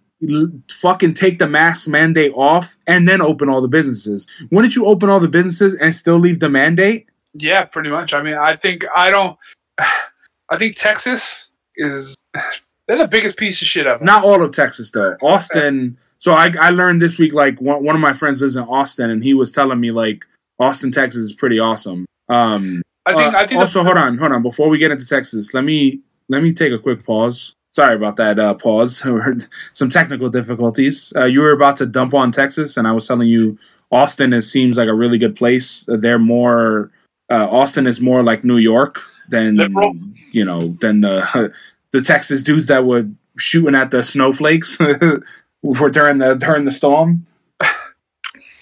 [0.70, 4.28] fucking take the mask mandate off and then open all the businesses?
[4.52, 7.08] Wouldn't you open all the businesses and still leave the mandate?
[7.34, 8.14] Yeah, pretty much.
[8.14, 9.36] I mean, I think I don't.
[10.48, 12.14] I think Texas is
[12.86, 14.04] they're the biggest piece of shit ever.
[14.04, 15.16] Not all of Texas though.
[15.20, 15.98] Austin.
[16.18, 19.10] So I I learned this week like one one of my friends lives in Austin
[19.10, 20.24] and he was telling me like
[20.60, 22.06] Austin, Texas is pretty awesome.
[22.28, 23.34] Um, I think.
[23.34, 23.60] uh, I think.
[23.60, 24.40] also hold on, hold on.
[24.40, 27.56] Before we get into Texas, let me let me take a quick pause.
[27.72, 29.02] Sorry about that uh, pause.
[29.72, 31.12] Some technical difficulties.
[31.16, 33.58] Uh, you were about to dump on Texas, and I was telling you
[33.90, 35.88] Austin is seems like a really good place.
[35.88, 36.90] They're more
[37.30, 39.96] uh, Austin is more like New York than Liberal?
[40.32, 41.52] you know than the
[41.92, 43.08] the Texas dudes that were
[43.38, 44.76] shooting at the snowflakes
[45.76, 47.26] for during the during the storm.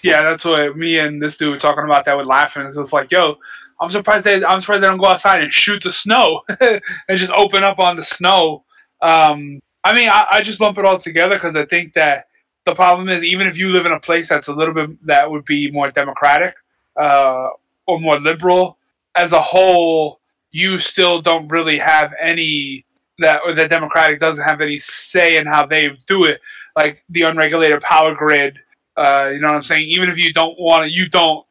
[0.03, 2.05] yeah, that's what me and this dude were talking about.
[2.05, 2.65] That with laughing.
[2.65, 3.35] It's just like, yo,
[3.81, 4.43] I'm surprised they.
[4.43, 7.97] I'm surprised they don't go outside and shoot the snow and just open up on
[7.97, 8.63] the snow.
[9.01, 12.27] Um, I mean, I, I just lump it all together because I think that
[12.65, 15.29] the problem is even if you live in a place that's a little bit that
[15.29, 16.55] would be more democratic
[16.95, 17.49] uh,
[17.87, 18.77] or more liberal,
[19.15, 20.19] as a whole,
[20.51, 22.85] you still don't really have any
[23.19, 26.41] that or the democratic doesn't have any say in how they do it.
[26.75, 28.57] Like the unregulated power grid.
[28.97, 29.87] Uh, you know what I'm saying?
[29.89, 31.45] Even if you don't want it, you don't.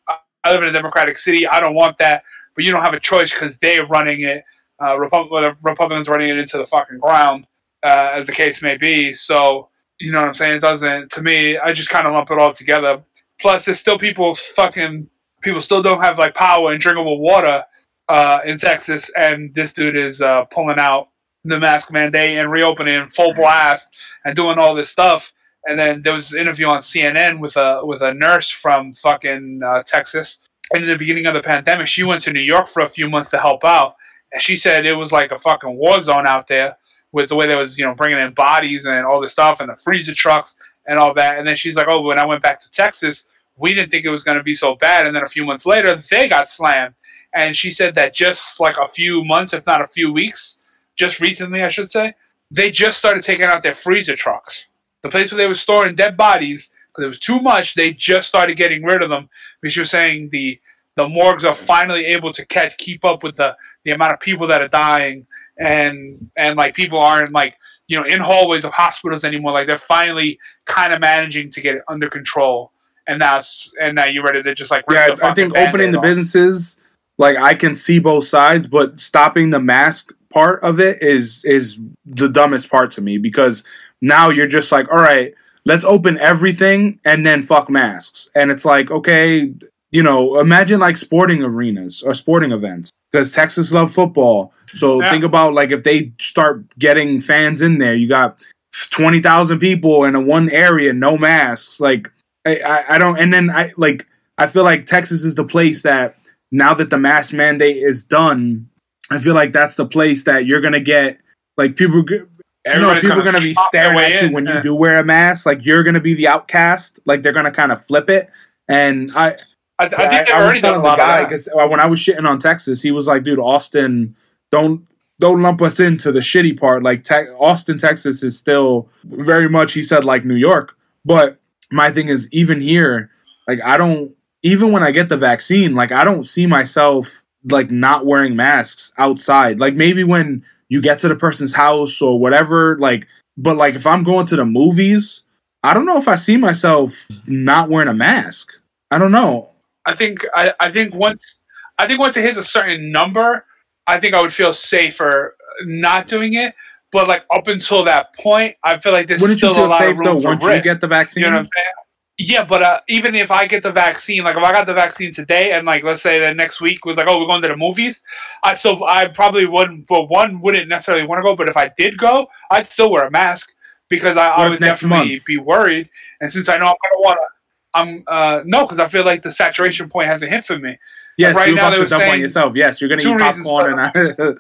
[0.45, 1.47] I live in a democratic city.
[1.47, 2.23] I don't want that,
[2.55, 4.45] but you don't have a choice because they're running it.
[4.83, 5.29] Uh, Repub-
[5.63, 7.47] Republicans running it into the fucking ground,
[7.83, 9.15] uh, as the case may be.
[9.15, 9.69] So
[10.01, 10.55] you know what I'm saying?
[10.55, 11.11] It doesn't.
[11.13, 13.03] To me, I just kind of lump it all together.
[13.39, 15.09] Plus, there's still people fucking
[15.43, 17.65] people still don't have like power and drinkable water
[18.09, 21.09] uh, in Texas, and this dude is uh, pulling out
[21.45, 23.89] the mask mandate and reopening full blast
[24.25, 25.33] and doing all this stuff.
[25.67, 29.61] And then there was an interview on CNN with a with a nurse from fucking
[29.65, 30.39] uh, Texas.
[30.73, 33.11] And in the beginning of the pandemic, she went to New York for a few
[33.11, 33.97] months to help out,
[34.33, 36.77] and she said it was like a fucking war zone out there
[37.13, 39.69] with the way they was you know bringing in bodies and all this stuff and
[39.69, 40.57] the freezer trucks
[40.87, 41.39] and all that.
[41.39, 44.11] And then she's like, oh, when I went back to Texas, we didn't think it
[44.11, 45.07] was going to be so bad.
[45.07, 46.95] And then a few months later, they got slammed.
[47.35, 50.59] And she said that just like a few months, if not a few weeks,
[50.97, 52.15] just recently, I should say,
[52.51, 54.67] they just started taking out their freezer trucks.
[55.03, 58.29] The place where they were storing dead bodies, because it was too much, they just
[58.29, 59.29] started getting rid of them.
[59.61, 60.61] Because she was saying the
[60.97, 64.47] the morgues are finally able to catch keep up with the, the amount of people
[64.49, 65.25] that are dying
[65.61, 67.55] and and like people aren't like
[67.87, 69.53] you know in hallways of hospitals anymore.
[69.53, 72.73] Like they're finally kind of managing to get it under control.
[73.07, 75.99] And that's and now you're ready to just like Yeah, the I think opening the
[75.99, 76.03] off.
[76.03, 76.83] businesses,
[77.19, 81.81] like I can see both sides, but stopping the mask part of it is is
[82.05, 83.65] the dumbest part to me because
[84.01, 85.35] now you're just like, all right,
[85.65, 89.53] let's open everything and then fuck masks, and it's like, okay,
[89.91, 95.11] you know, imagine like sporting arenas or sporting events because Texas love football, so Yeah.
[95.11, 98.43] think about like if they start getting fans in there, you got
[98.91, 102.09] twenty thousand people in a one area, no masks, like.
[102.47, 104.07] I, I, I don't and then I like
[104.39, 106.17] I feel like Texas is the place that
[106.51, 108.71] now that the mask mandate is done,
[109.11, 111.19] I feel like that's the place that you're gonna get
[111.59, 112.03] like people.
[112.03, 114.33] g- You know, Everybody's people are gonna be staring at you in.
[114.33, 115.45] when you do wear a mask.
[115.45, 117.01] Like you're gonna be the outcast.
[117.05, 118.31] Like they're gonna kind of flip it.
[118.71, 119.37] And I,
[119.79, 121.29] I, I think I, I was already done a telling the lot guy of that.
[121.29, 124.17] because when I was shitting on Texas, he was like, "Dude, Austin,
[124.51, 124.87] don't
[125.19, 126.83] don't lump us into the shitty part.
[126.83, 131.39] Like te- Austin, Texas is still very much." He said like New York, but
[131.73, 133.11] my thing is even here,
[133.47, 137.71] like I don't even when I get the vaccine, like I don't see myself like
[137.71, 139.61] not wearing masks outside.
[139.61, 143.87] Like maybe when you get to the person's house or whatever, like but like if
[143.87, 145.25] I'm going to the movies,
[145.63, 148.63] I don't know if I see myself not wearing a mask.
[148.91, 149.51] I don't know.
[149.85, 151.41] I think I, I think once
[151.79, 153.47] I think once it hits a certain number,
[153.91, 156.55] I think I would feel safer not doing it.
[156.93, 159.69] But like up until that point, I feel like there's Wouldn't still you feel a
[159.69, 160.65] lot safe of room though for once risk.
[160.65, 161.23] you get the vaccine?
[161.23, 161.75] You know what I'm saying?
[162.23, 165.13] Yeah, but uh, even if I get the vaccine, like if I got the vaccine
[165.13, 167.57] today, and like let's say the next week was like, oh, we're going to the
[167.57, 168.03] movies,
[168.43, 169.87] I still I probably wouldn't.
[169.87, 171.37] But one wouldn't necessarily want to go.
[171.37, 173.53] But if I did go, I'd still wear a mask
[173.89, 175.25] because I, I would definitely month?
[175.27, 175.89] be worried.
[176.21, 179.23] And since I know I'm gonna want to, I'm uh no, because I feel like
[179.23, 180.77] the saturation point hasn't hit for me.
[181.17, 182.55] Yes, right you're now about they to dump on yourself.
[182.57, 184.37] Yes, you're gonna eat reasons popcorn and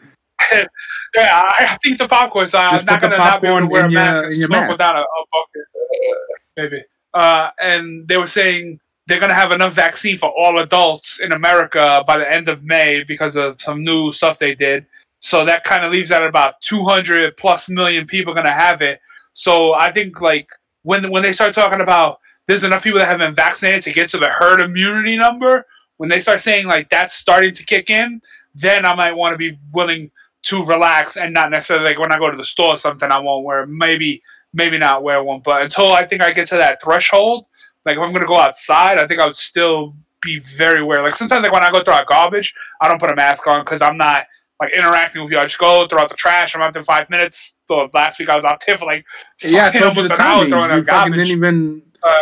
[0.50, 0.62] I,
[1.14, 2.46] Yeah, I, think the popcorn.
[2.46, 4.24] So Just I'm not the gonna not be able to wear a in your- mask
[4.24, 4.70] and in your mask.
[4.70, 6.84] without a, a bucket, maybe.
[7.12, 12.04] Uh, and they were saying they're gonna have enough vaccine for all adults in America
[12.06, 14.86] by the end of May because of some new stuff they did.
[15.18, 19.00] So that kind of leaves out about 200 plus million people gonna have it.
[19.32, 20.48] So I think like
[20.82, 24.08] when when they start talking about there's enough people that have been vaccinated to get
[24.10, 25.66] to the herd immunity number,
[26.00, 28.22] when they start saying like that's starting to kick in,
[28.54, 30.10] then I might want to be willing
[30.44, 33.18] to relax and not necessarily like when I go to the store or something I
[33.18, 34.22] won't wear maybe
[34.54, 37.44] maybe not wear one but until I think I get to that threshold
[37.84, 41.14] like if I'm gonna go outside I think I would still be very aware like
[41.14, 43.82] sometimes like when I go throw out garbage I don't put a mask on because
[43.82, 44.24] I'm not
[44.58, 47.10] like interacting with you I just go throw out the trash I'm out there five
[47.10, 49.04] minutes so last week I was out there for like
[49.42, 50.48] yeah, I told you to almost an tell hour me.
[50.48, 52.14] throwing You fucking garbage didn't even uh,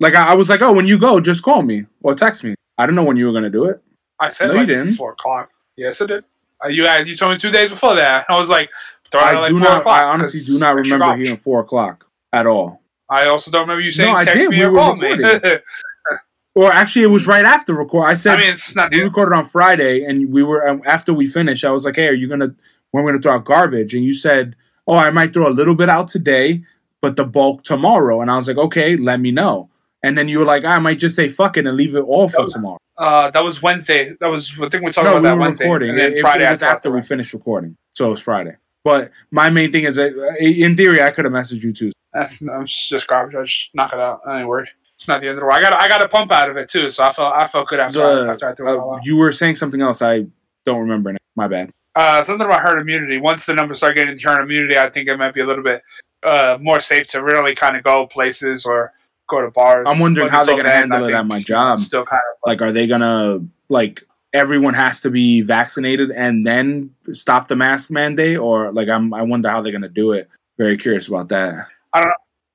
[0.00, 0.14] like.
[0.14, 2.54] I, I was like, oh, when you go, just call me or text me.
[2.78, 3.82] I don't know when you were gonna do it.
[4.20, 4.94] I said No, you like didn't.
[4.94, 6.24] four o'clock yes I did
[6.64, 8.70] uh, you you told me two days before that I was like
[9.10, 9.80] throw it out I like do four not.
[9.80, 12.82] o'clock I honestly do not remember hearing four o'clock at all.
[13.10, 14.50] I also don't remember you saying I text did.
[14.50, 15.14] me We or me.
[16.54, 18.06] Or actually, it was right after record.
[18.06, 21.24] I said, I mean, it's not we recorded on Friday, and we were after we
[21.24, 21.64] finished.
[21.64, 22.52] I was like, "Hey, are you gonna?
[22.90, 25.76] When we're gonna throw out garbage?" And you said, "Oh, I might throw a little
[25.76, 26.64] bit out today,
[27.00, 29.70] but the bulk tomorrow." And I was like, "Okay, let me know."
[30.02, 32.28] And then you were like, "I might just say fuck it and leave it all
[32.28, 34.14] for tomorrow." uh, that was Wednesday.
[34.20, 35.64] That was I think we talked No, about we that were Wednesday.
[35.64, 35.90] recording.
[35.90, 38.56] And then It, Friday it was after we finished recording, so it was Friday.
[38.84, 41.90] But my main thing is that, uh, in theory, I could have messaged you too.
[42.12, 43.34] That's it's just garbage.
[43.34, 44.20] I just knock it out.
[44.26, 44.68] I ain't worried.
[44.94, 45.58] It's not the end of the world.
[45.58, 47.68] I got I got a pump out of it too, so I felt I felt
[47.68, 49.04] good after, I, after I The, threw it all uh, out.
[49.06, 50.00] you were saying something else.
[50.02, 50.26] I
[50.64, 51.12] don't remember.
[51.12, 51.18] Now.
[51.36, 51.70] My bad.
[51.94, 53.18] Uh, something about herd immunity.
[53.18, 55.62] Once the numbers start getting to herd immunity, I think it might be a little
[55.64, 55.82] bit
[56.22, 58.92] uh, more safe to really kind of go places or
[59.28, 59.86] go to bars.
[59.88, 61.78] I'm wondering how they're gonna handle it at my job.
[61.78, 64.02] Still kind of Like, are they gonna like
[64.32, 69.22] everyone has to be vaccinated and then stop the mask mandate, or like I'm I
[69.22, 70.28] wonder how they're gonna do it.
[70.56, 71.68] Very curious about that.
[71.92, 72.08] I don't.
[72.08, 72.14] know.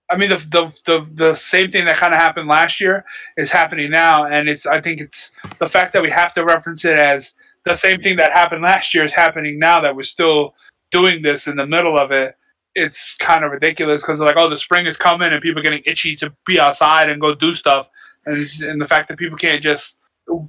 [0.09, 3.05] I mean, the the the, the same thing that kind of happened last year
[3.38, 6.86] is happening now, and it's I think it's the fact that we have to reference
[6.86, 7.34] it as
[7.65, 10.53] the same thing that happened last year is happening now that we're still
[10.91, 12.36] doing this in the middle of it.
[12.76, 15.84] It's kind of ridiculous because like, oh, the spring is coming and people are getting
[15.86, 17.89] itchy to be outside and go do stuff,
[18.26, 19.99] and and the fact that people can't just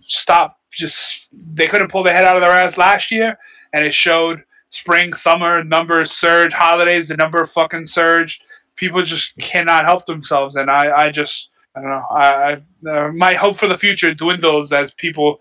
[0.02, 3.38] stop, just they couldn't pull their head out of their ass last year,
[3.72, 8.42] and it showed spring, summer numbers surge, holidays the number fucking surged
[8.76, 12.04] people just cannot help themselves and I, I just I don't know.
[12.10, 15.40] I, I uh, my hope for the future dwindles as people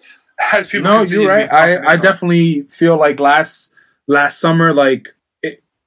[0.51, 0.85] as people.
[0.85, 1.51] no, you're right.
[1.51, 3.75] I, I definitely feel like last
[4.07, 5.13] last summer, like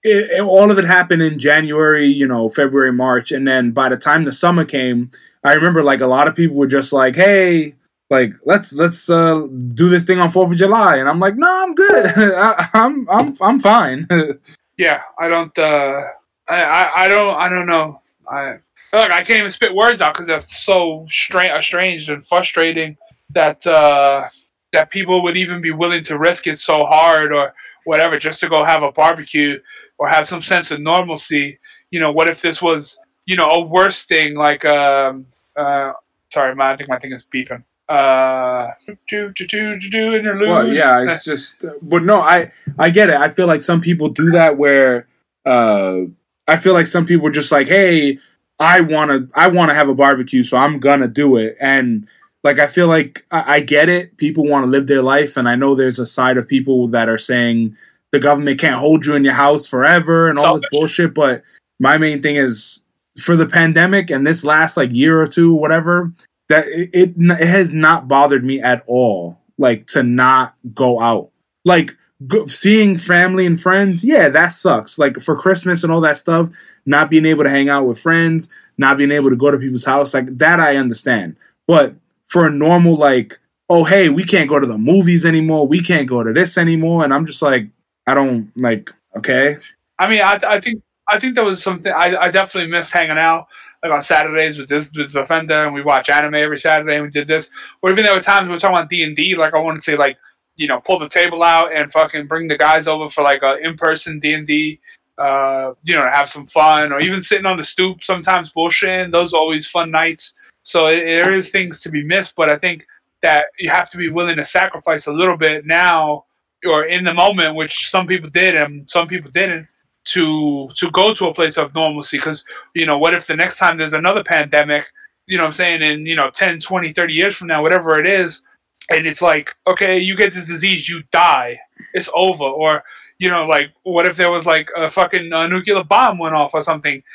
[0.07, 3.89] it, it, all of it happened in January, you know, February, March, and then by
[3.89, 5.11] the time the summer came,
[5.45, 7.75] I remember like a lot of people were just like, "Hey,
[8.11, 11.49] like let's let's uh, do this thing on Fourth of July," and I'm like, "No,
[11.49, 12.07] I'm good.
[12.17, 14.07] I, I'm I'm I'm fine."
[14.79, 15.59] Yeah, I don't.
[15.59, 16.03] Uh,
[16.49, 17.35] I, I I don't.
[17.35, 17.99] I don't know.
[18.29, 18.59] I
[18.93, 19.11] look.
[19.11, 22.95] I can't even spit words out because that's so stra- estranged and frustrating
[23.31, 24.29] that uh,
[24.75, 27.55] that people would even be willing to risk it so hard or
[27.85, 29.59] whatever just to go have a barbecue
[29.99, 31.59] or have some sense of normalcy.
[31.91, 35.27] You know, what if this was you know a worse thing like um
[35.57, 35.93] uh
[36.31, 37.65] sorry, my, I think my thing is beeping.
[37.89, 38.73] Uh,
[39.07, 40.49] do do do do do interlude.
[40.49, 43.17] Well, yeah, it's just, but no, I I get it.
[43.17, 45.07] I feel like some people do that where,
[45.45, 46.01] uh,
[46.49, 48.19] I feel like some people are just like, hey,
[48.59, 52.09] I want to, I want to have a barbecue, so I'm gonna do it, and
[52.43, 54.17] like I feel like I, I get it.
[54.17, 57.09] People want to live their life, and I know there's a side of people that
[57.09, 57.77] are saying
[58.17, 61.15] the government can't hold you in your house forever and all this bullshit.
[61.15, 61.43] But
[61.79, 62.87] my main thing is
[63.21, 66.13] for the pandemic and this last like year or two, whatever
[66.49, 71.31] that it, it, it has not bothered me at all like to not go out
[71.65, 71.97] like
[72.27, 76.49] go, seeing family and friends yeah that sucks like for christmas and all that stuff
[76.85, 79.87] not being able to hang out with friends not being able to go to people's
[79.87, 81.37] house like that i understand
[81.67, 81.95] but
[82.27, 83.39] for a normal like
[83.69, 87.03] oh hey we can't go to the movies anymore we can't go to this anymore
[87.03, 87.69] and i'm just like
[88.07, 89.57] i don't like okay
[89.99, 91.93] I mean, I, I think I think there was something.
[91.93, 93.47] I, I definitely missed hanging out
[93.83, 97.11] like on Saturdays with this with Defender, and we watch anime every Saturday, and we
[97.11, 97.51] did this.
[97.83, 99.37] Or even there were times we were talking about D and D.
[99.37, 100.19] Like I wanted to like
[100.57, 103.57] you know pull the table out and fucking bring the guys over for like a
[103.59, 104.81] in person D and D.
[105.19, 109.11] Uh, you know, have some fun, or even sitting on the stoop sometimes bullshitting.
[109.11, 110.35] Those are always fun nights.
[110.63, 112.87] So it, there is things to be missed, but I think
[113.23, 116.26] that you have to be willing to sacrifice a little bit now
[116.67, 119.69] or in the moment, which some people did and some people didn't
[120.07, 122.19] to to go to a place of normalcy.
[122.19, 122.45] Because
[122.75, 124.85] you know what if the next time there's another pandemic
[125.29, 127.99] you know what i'm saying in you know 10 20 30 years from now whatever
[127.99, 128.43] it is
[128.91, 131.59] and it's like okay you get this disease you die.
[131.95, 132.45] It's over.
[132.45, 132.85] Or
[133.19, 136.55] you know like what if there was like a fucking uh, nuclear bomb went off
[136.55, 137.03] or something?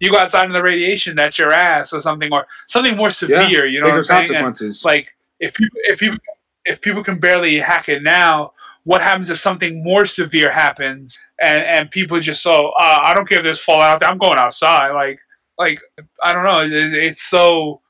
[0.00, 3.66] You go outside in the radiation that's your ass or something or something more severe
[3.66, 4.36] you know what bigger i'm saying?
[4.36, 4.84] And, consequences.
[4.84, 6.18] like if you if people
[6.68, 8.52] if people can barely hack it now
[8.84, 13.28] what happens if something more severe happens and and people just so uh, i don't
[13.28, 14.92] care if there's fallout i'm going outside.
[14.92, 15.18] Like
[15.58, 15.80] like
[16.22, 17.80] i don't know it, it's so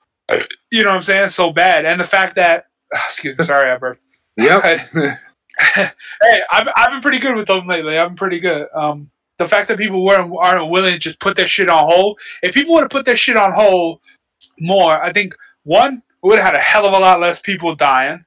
[0.71, 1.25] you know what i'm saying?
[1.25, 1.85] It's so bad.
[1.87, 4.03] And the fact that excuse me sorry i burped
[4.37, 4.63] yep.
[5.61, 7.99] Hey I've, I've been pretty good with them lately.
[7.99, 8.69] I've been pretty good.
[8.75, 12.19] Um the fact that people weren't aren't willing to just put their shit on hold
[12.43, 14.01] if people would have put their shit on hold
[14.59, 17.75] more i think one we would have had a hell of a lot less people
[17.75, 18.25] dying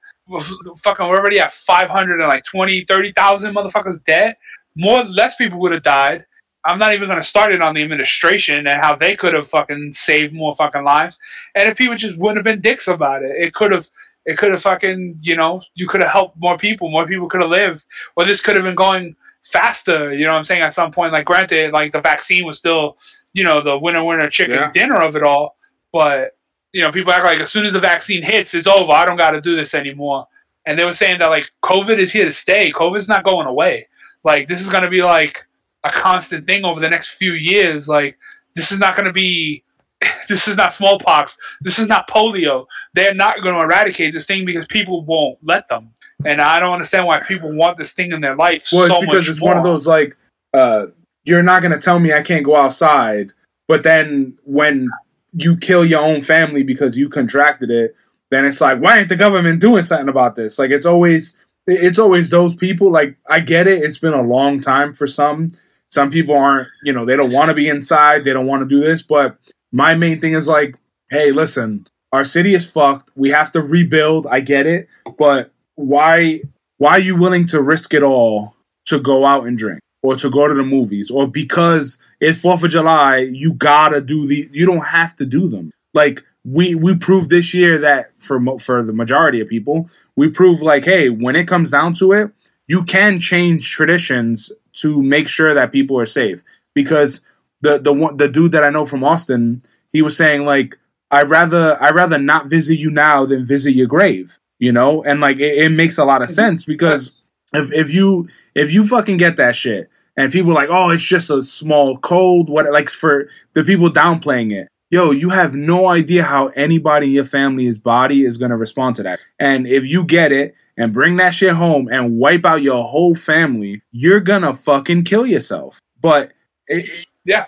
[0.84, 4.36] fucking we're already at 500 and like 20 30,000 motherfuckers dead.
[4.76, 6.26] More less people would have died.
[6.63, 9.47] I'm not even going to start it on the administration and how they could have
[9.47, 11.17] fucking saved more fucking lives.
[11.55, 13.89] And if people just wouldn't have been dicks about it it could have
[14.26, 17.41] it could have fucking you know you could have helped more people more people could
[17.41, 19.15] have lived or this could have been going
[19.51, 21.11] faster you know what I'm saying at some point.
[21.13, 22.97] Like granted like the vaccine was still
[23.34, 24.72] you know the winner winner chicken Yeah.
[24.72, 25.57] dinner of it all
[25.91, 26.38] but
[26.74, 28.91] you know, people act like as soon as the vaccine hits, it's over.
[28.91, 30.28] I don't got to do this anymore.
[30.65, 32.72] And they were saying that like COVID is here to stay.
[32.72, 33.88] COVID's not going away.
[34.24, 35.45] Like this is going to be like
[35.84, 37.89] a constant thing over the next few years.
[37.89, 38.17] Like
[38.55, 39.63] this is not going to be.
[40.30, 41.38] This is not smallpox.
[41.59, 42.65] This is not polio.
[42.93, 45.89] They're not going to eradicate this thing because people won't let them.
[46.26, 49.05] And I don't understand why people want this thing in their life Well, so it's
[49.05, 49.49] because it's more.
[49.49, 50.15] one of those like
[50.53, 50.88] uh,
[51.26, 53.34] you're not gonna tell me I can't go outside,
[53.67, 54.89] but then when
[55.34, 57.95] you kill your own family because you contracted it,
[58.29, 60.59] then it's like why ain't the government doing something about this?
[60.59, 62.91] Like it's always it's always those people.
[62.91, 65.49] Like I get it, it's been a long time for some.
[65.88, 68.67] Some people aren't, you know, they don't want to be inside, they don't want to
[68.67, 69.01] do this.
[69.01, 69.38] But
[69.73, 70.77] my main thing is like,
[71.09, 73.11] hey, listen, our city is fucked.
[73.15, 74.25] We have to rebuild.
[74.27, 76.41] I get it, but why
[76.77, 78.55] why are you willing to risk it all
[78.86, 82.64] to go out and drink or to go to the movies or because it's Fourth
[82.64, 84.49] of July, you gotta do the.
[84.52, 85.72] You don't have to do them.
[85.93, 90.30] Like we we proved this year that for mo- for the majority of people, we
[90.30, 92.32] proved like, hey, when it comes down to it,
[92.68, 96.43] you can change traditions to make sure that people are safe.
[96.74, 97.26] Because
[97.62, 99.62] the the one the dude that I know from Austin,
[99.93, 100.78] he was saying like,
[101.12, 104.39] I'd rather I'd rather not visit you now than visit your grave.
[104.58, 106.36] You know, and like it, it makes a lot of mm-hmm.
[106.36, 107.20] sense because
[107.54, 111.30] if if you if you fucking get that shit and people like, oh, it's just
[111.30, 114.68] a small cold, what like for the people downplaying it.
[114.89, 119.04] yo, you have no idea how anybody in your family's body is gonna respond to
[119.04, 119.20] that.
[119.39, 123.16] And if you get it and bring that shit home and wipe out your whole
[123.16, 125.80] family, you're gonna fucking kill yourself.
[126.02, 126.34] But
[126.68, 127.45] it, Yeah,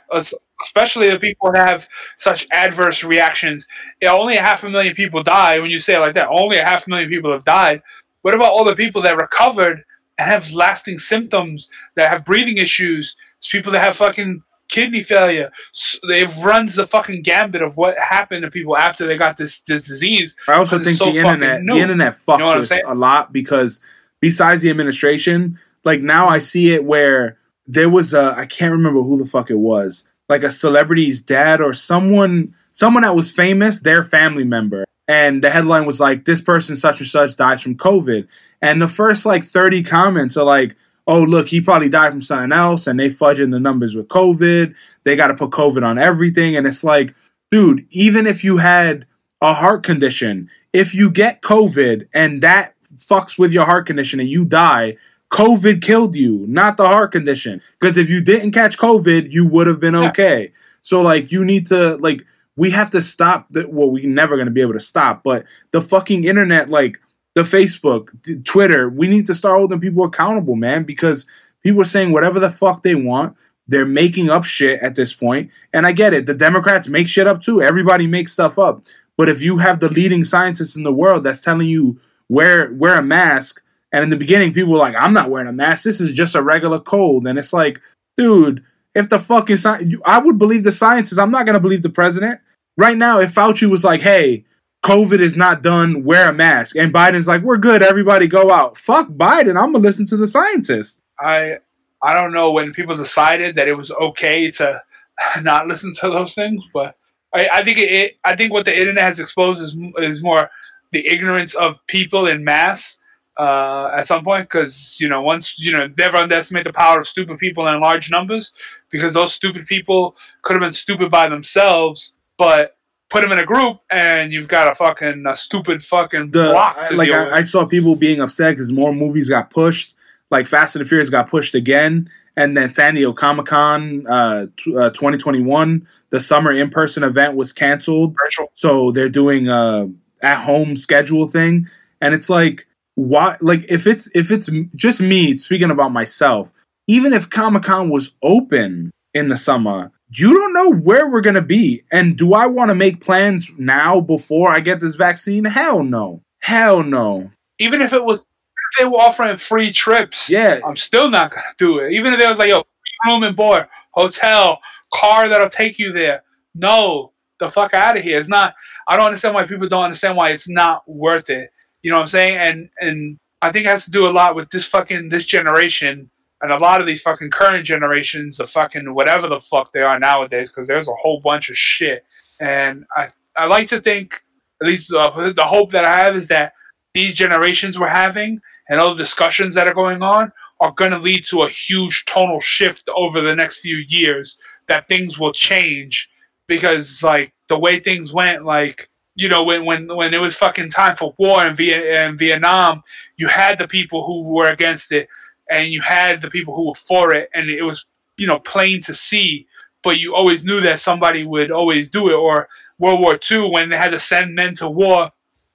[0.62, 1.88] especially the people have
[2.18, 3.68] such adverse reactions.
[4.06, 5.60] Only a half a million people die.
[5.60, 7.82] When you say it like that, only a half a million people have died.
[8.22, 9.84] What about all the people that recovered
[10.26, 15.52] have lasting symptoms, that have breathing issues, It's people that have fucking kidney failure?
[15.74, 19.62] S- It runs the fucking gambit of what happened to people after they got this
[19.62, 20.36] this disease.
[20.48, 23.82] I also think so the internet the internet fucked know us a lot because
[24.20, 29.02] besides the administration, like now I see it where there was a I can't remember
[29.02, 33.82] who the fuck it was, like a celebrity's dad or someone someone that was famous,
[33.82, 34.86] their family member.
[35.08, 38.28] And the headline was like, This person such and such dies from COVID.
[38.62, 40.76] And the first like 30 comments are like,
[41.06, 44.74] Oh, look, he probably died from something else, and they fudging the numbers with COVID.
[45.04, 46.56] They got to put COVID on everything.
[46.56, 47.14] And it's like,
[47.52, 49.06] dude, even if you had
[49.42, 54.30] a heart condition, if you get COVID and that fucks with your heart condition and
[54.30, 54.96] you die,
[55.30, 57.60] COVID killed you, not the heart condition.
[57.80, 60.08] Because if you didn't catch COVID, you would have been Yeah.
[60.10, 60.52] okay.
[60.82, 62.26] So like you need to like
[62.56, 65.82] we have to stop the well, we're never gonna be able to stop, but the
[65.82, 67.00] fucking internet, like
[67.36, 71.28] the Facebook, t- Twitter, we need to start holding people accountable, man, because
[71.64, 73.36] people are saying whatever the fuck they want.
[73.66, 75.18] They're making up shit at this.
[75.22, 76.26] And I get it.
[76.26, 77.62] The Democrats make shit up too.
[77.62, 78.84] Everybody makes stuff up.
[79.18, 81.98] But if you have the leading scientists in the world that's telling you
[82.30, 85.54] wear wear a mask, and in the beginning people were like, I'm not wearing a
[85.54, 85.84] mask.
[85.84, 87.26] This is just a regular cold.
[87.28, 87.80] And it's like,
[88.18, 88.64] dude,
[88.96, 91.18] if the fucking sci- you- I would believe the scientists.
[91.18, 92.40] I'm not gonna believe the president.
[92.78, 94.46] Right now, if Fauci was like, hey,
[94.84, 98.78] COVID is not done, wear a mask, and Biden's like, we're good, everybody go out.
[98.78, 99.50] Fuck Biden.
[99.56, 101.02] I'm gonna listen to the scientists.
[101.20, 101.60] I
[102.02, 104.82] I don't know when people decided that it was okay to
[105.42, 106.96] not listen to those things, but
[107.34, 108.18] I, I think it, it.
[108.26, 110.50] I think what the internet has exposed is is more
[110.92, 112.98] the ignorance of people in mass
[113.38, 114.50] uh, at some point.
[114.50, 118.10] Because you know, once you know, never underestimate the power of stupid people in large
[118.12, 118.54] numbers,
[118.90, 122.78] because those stupid people could have been stupid by themselves, but
[123.10, 126.76] put them in a group and you've got a fucking a stupid fucking the block
[126.80, 127.38] I- like I.
[127.38, 129.96] I saw people being upset because more movies got pushed.
[130.32, 134.48] Like Fast and the Furious got pushed again, and then San Diego Comic Con uh,
[134.58, 138.16] t- uh, 2021, the summer in person event was canceled.
[138.24, 138.50] virtual.
[138.54, 139.92] So they're doing a
[140.24, 141.68] at home schedule thing,
[142.02, 142.66] and it's like
[142.96, 143.38] why?
[143.42, 146.52] Like if it's if it's just me speaking about myself,
[146.88, 149.92] even if Comic Con was open in the summer.
[150.16, 154.00] You don't know where we're gonna be, and do I want to make plans now
[154.00, 155.46] before I get this vaccine?
[155.46, 157.32] Hell no, hell no.
[157.60, 161.46] Even if it was, if they were offering free trips, Yeah, I'm still not gonna
[161.58, 161.94] do it.
[161.94, 162.64] Even if there was like, yo,
[163.08, 164.60] room and board, hotel,
[164.94, 166.24] car that'll take you there.
[166.54, 168.18] No, the fuck out of here.
[168.18, 168.54] It's not.
[168.88, 171.50] I don't understand why people don't understand why it's not worth it.
[171.84, 172.38] You know what I'm saying?
[172.38, 176.10] And and I think it has to do a lot with this fucking this generation
[176.42, 180.00] and a lot of these fucking current generations, the fucking whatever the fuck they are
[180.00, 182.06] nowadays, because there's a whole bunch of shit.
[182.40, 184.22] And I I like to think,
[184.62, 186.54] at least uh, the hope that I have is that
[186.94, 191.00] these generations we're having and all the discussions that are going on are going to
[191.00, 196.10] lead to a huge tonal shift over the next few years that things will change
[196.48, 200.70] because like the way things went like you know when when when it was fucking
[200.70, 202.82] time for war in, Viet- in Vietnam
[203.18, 205.08] you had the people who were against it
[205.50, 207.86] and you had the people who were for it and it was
[208.18, 209.48] you know plain to see
[209.84, 212.48] but you always knew that somebody would always do it or
[212.80, 215.12] World War II when they had to send men to war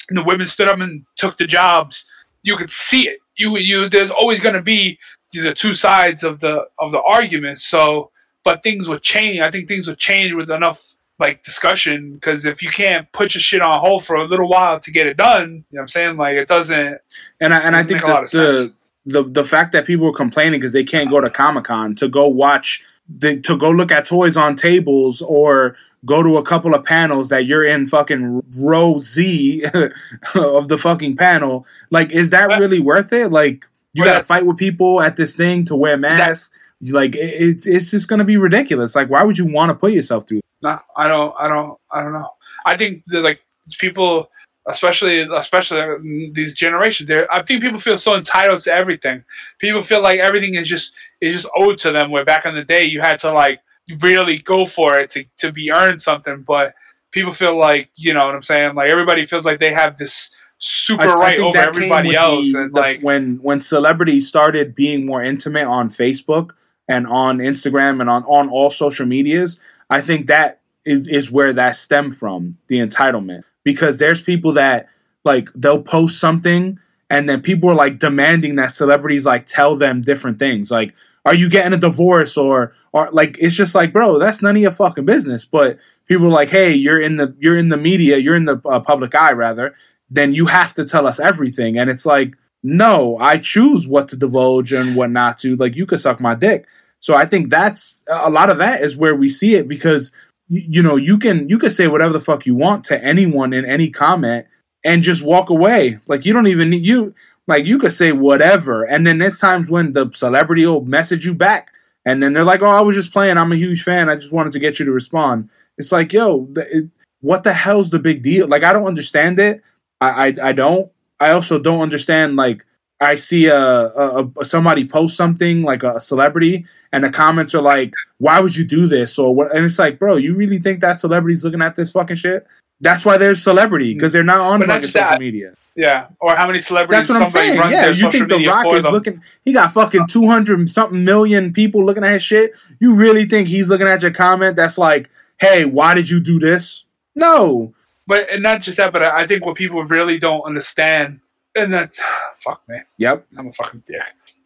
[0.08, 2.04] and the women stood up and took the jobs
[2.42, 3.18] you could see it.
[3.36, 4.98] You you there's always going to be
[5.32, 7.60] the two sides of the of the argument.
[7.60, 8.10] So,
[8.44, 9.40] but things would change.
[9.40, 13.40] I think things would change with enough like discussion because if you can't put your
[13.40, 15.88] shit on hold for a little while to get it done, you know what I'm
[15.88, 16.16] saying?
[16.16, 16.98] Like it doesn't.
[17.40, 20.06] and I and I think make a lot this, the the the fact that people
[20.06, 23.70] were complaining because they can't go to Comic Con to go watch the, to go
[23.70, 27.86] look at toys on tables or go to a couple of panels that you're in
[27.86, 29.64] fucking row Z
[30.34, 31.66] of the fucking panel.
[31.90, 33.32] Like, is that really worth it?
[33.32, 33.64] Like,
[33.94, 36.67] you got to fight with people at this thing to wear masks.
[36.80, 38.94] Like, it's it's just gonna be ridiculous.
[38.94, 40.40] Like, why would you want to put yourself through?
[40.62, 41.34] No, I don't.
[41.38, 41.78] I don't.
[41.90, 42.30] I don't know.
[42.64, 43.44] I think that like
[43.78, 44.30] people,
[44.68, 47.26] especially especially these generations, there.
[47.32, 49.24] I think people feel so entitled to everything.
[49.58, 52.10] People feel like everything is just is just owed to them.
[52.10, 53.60] Where back in the day, you had to like
[54.00, 56.42] really go for it to to be earned something.
[56.46, 56.74] But
[57.10, 58.74] people feel like you know what I'm saying.
[58.76, 63.00] Like everybody feels like they have this super right over everybody else, the- and like
[63.00, 66.50] when when celebrities started being more intimate on Facebook
[66.88, 69.60] and on Instagram and on on all social medias,
[69.90, 73.44] I think that is is where that stemmed from the entitlement.
[73.64, 74.88] Because there's people that
[75.24, 76.78] like they'll post something
[77.10, 80.70] and then people are like demanding that celebrities like tell them different things.
[80.70, 84.56] Like are you getting a divorce or or like it's just like bro that's none
[84.56, 85.44] of your fucking business.
[85.44, 88.60] But people are like hey you're in the you're in the media you're in the
[88.64, 89.74] uh, public eye rather
[90.10, 91.76] then you have to tell us everything.
[91.76, 95.56] And it's like no i choose what to divulge and what not to.
[95.56, 96.66] Like you could suck my dick.
[96.98, 100.12] So i think that's a lot of that is where we see it because
[100.48, 103.64] you know you can you can say whatever the fuck you want to anyone in
[103.64, 104.46] any comment
[104.84, 105.98] and just walk away.
[106.06, 107.14] Like you don't even need you
[107.46, 108.84] like you could say whatever.
[108.84, 111.70] And then there's times when the celebrity will message you back
[112.04, 113.36] and then they're like oh i was just playing.
[113.36, 114.08] I'm a huge fan.
[114.08, 115.50] I just wanted to get you to respond.
[115.76, 116.90] It's like yo the, it,
[117.20, 118.48] what the hell's the big deal?
[118.48, 119.62] Like i don't understand it.
[120.00, 120.90] I i, I don't
[121.20, 122.64] i also don't understand like
[123.00, 127.62] i see a, a, a somebody post something like a celebrity and the comments are
[127.62, 130.80] like why would you do this or what and it's like bro you really think
[130.80, 132.46] that celebrity's looking at this fucking shit
[132.80, 133.96] that's why there's celebrity mm.
[133.96, 135.20] because they're not on But fucking social that.
[135.20, 137.56] media Yeah, or how many celebrities that's what I'm saying.
[137.70, 138.92] Yeah, you think The Rock is them.
[138.92, 139.22] looking?
[139.44, 142.52] He got fucking two hundred something million people looking at his shit.
[142.80, 144.56] You really think he's looking at your comment?
[144.56, 145.08] That's like,
[145.38, 146.86] hey, why did you do this?
[147.14, 147.74] No,
[148.08, 151.20] But and not just that, but I I think what people really don't understand,
[151.54, 152.00] and that's
[152.38, 153.26] fuck me, Yep.
[153.36, 154.00] I'm a fucking dick.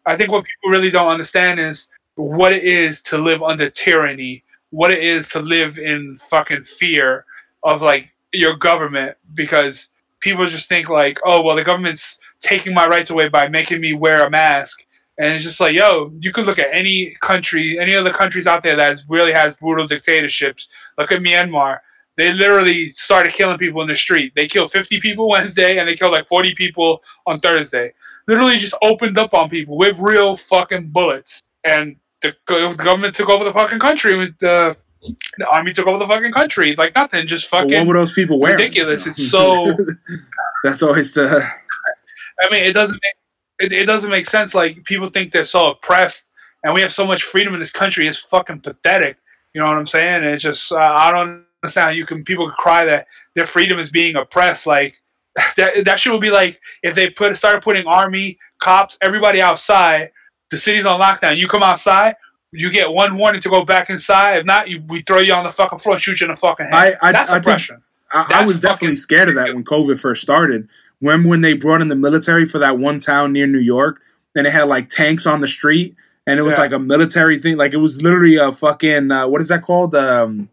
[0.05, 4.43] I think what people really don't understand is what it is to live under tyranny,
[4.71, 7.25] what it is to live in fucking fear
[7.63, 9.89] of like your government, because
[10.19, 13.93] people just think like, oh well, the government's taking my rights away by making me
[13.93, 14.85] wear a mask.
[15.19, 18.61] And it's just like, yo, you could look at any country, any other countries out
[18.61, 20.67] there that really has brutal dictatorships.
[20.97, 21.79] Look at Myanmar
[22.17, 24.33] they literally started killing people in the street.
[24.35, 27.93] They killed 50 people Wednesday and they killed like 40 people on Thursday.
[28.27, 31.41] Literally just opened up on people with real fucking bullets.
[31.63, 34.15] And the, the government took over the fucking country.
[34.15, 34.77] With the,
[35.37, 36.69] the army took over the fucking country.
[36.69, 37.87] It's like nothing, just But what fucking.
[37.87, 38.57] were those people wearing?
[38.57, 39.07] ridiculous.
[39.07, 39.75] It's so-
[40.63, 41.45] that's always the.
[42.41, 44.55] I mean, it doesn't make it, it doesn't make sense.
[44.55, 46.31] Like people think they're so oppressed,
[46.63, 48.07] and we have so much freedom in this country.
[48.07, 49.17] It's fucking pathetic.
[49.53, 50.23] You know what I'm saying?
[50.23, 51.43] It's just uh, I don't
[51.75, 54.67] how you can people can cry that their freedom is being oppressed.
[54.67, 55.01] Like
[55.57, 60.11] that that shit would be like if they put started putting army cops everybody outside.
[60.51, 61.37] The city's on lockdown.
[61.37, 62.15] You come outside.
[62.51, 64.37] You get one warning to go back inside.
[64.39, 66.35] If not, you, we throw you on the fucking floor, and shoot you in the
[66.35, 66.95] fucking head.
[67.01, 67.77] I- I- That's I think- oppression.
[68.13, 70.69] I, I That's was definitely scared of that when COVID first started.
[70.99, 74.01] When when they brought in the military for that one town near New York,
[74.35, 75.95] and it had like tanks on the street,
[76.27, 76.59] and it was Yeah.
[76.59, 77.57] like a military thing.
[77.57, 79.95] Like it was literally a fucking uh, what is that called?
[79.95, 80.49] Um,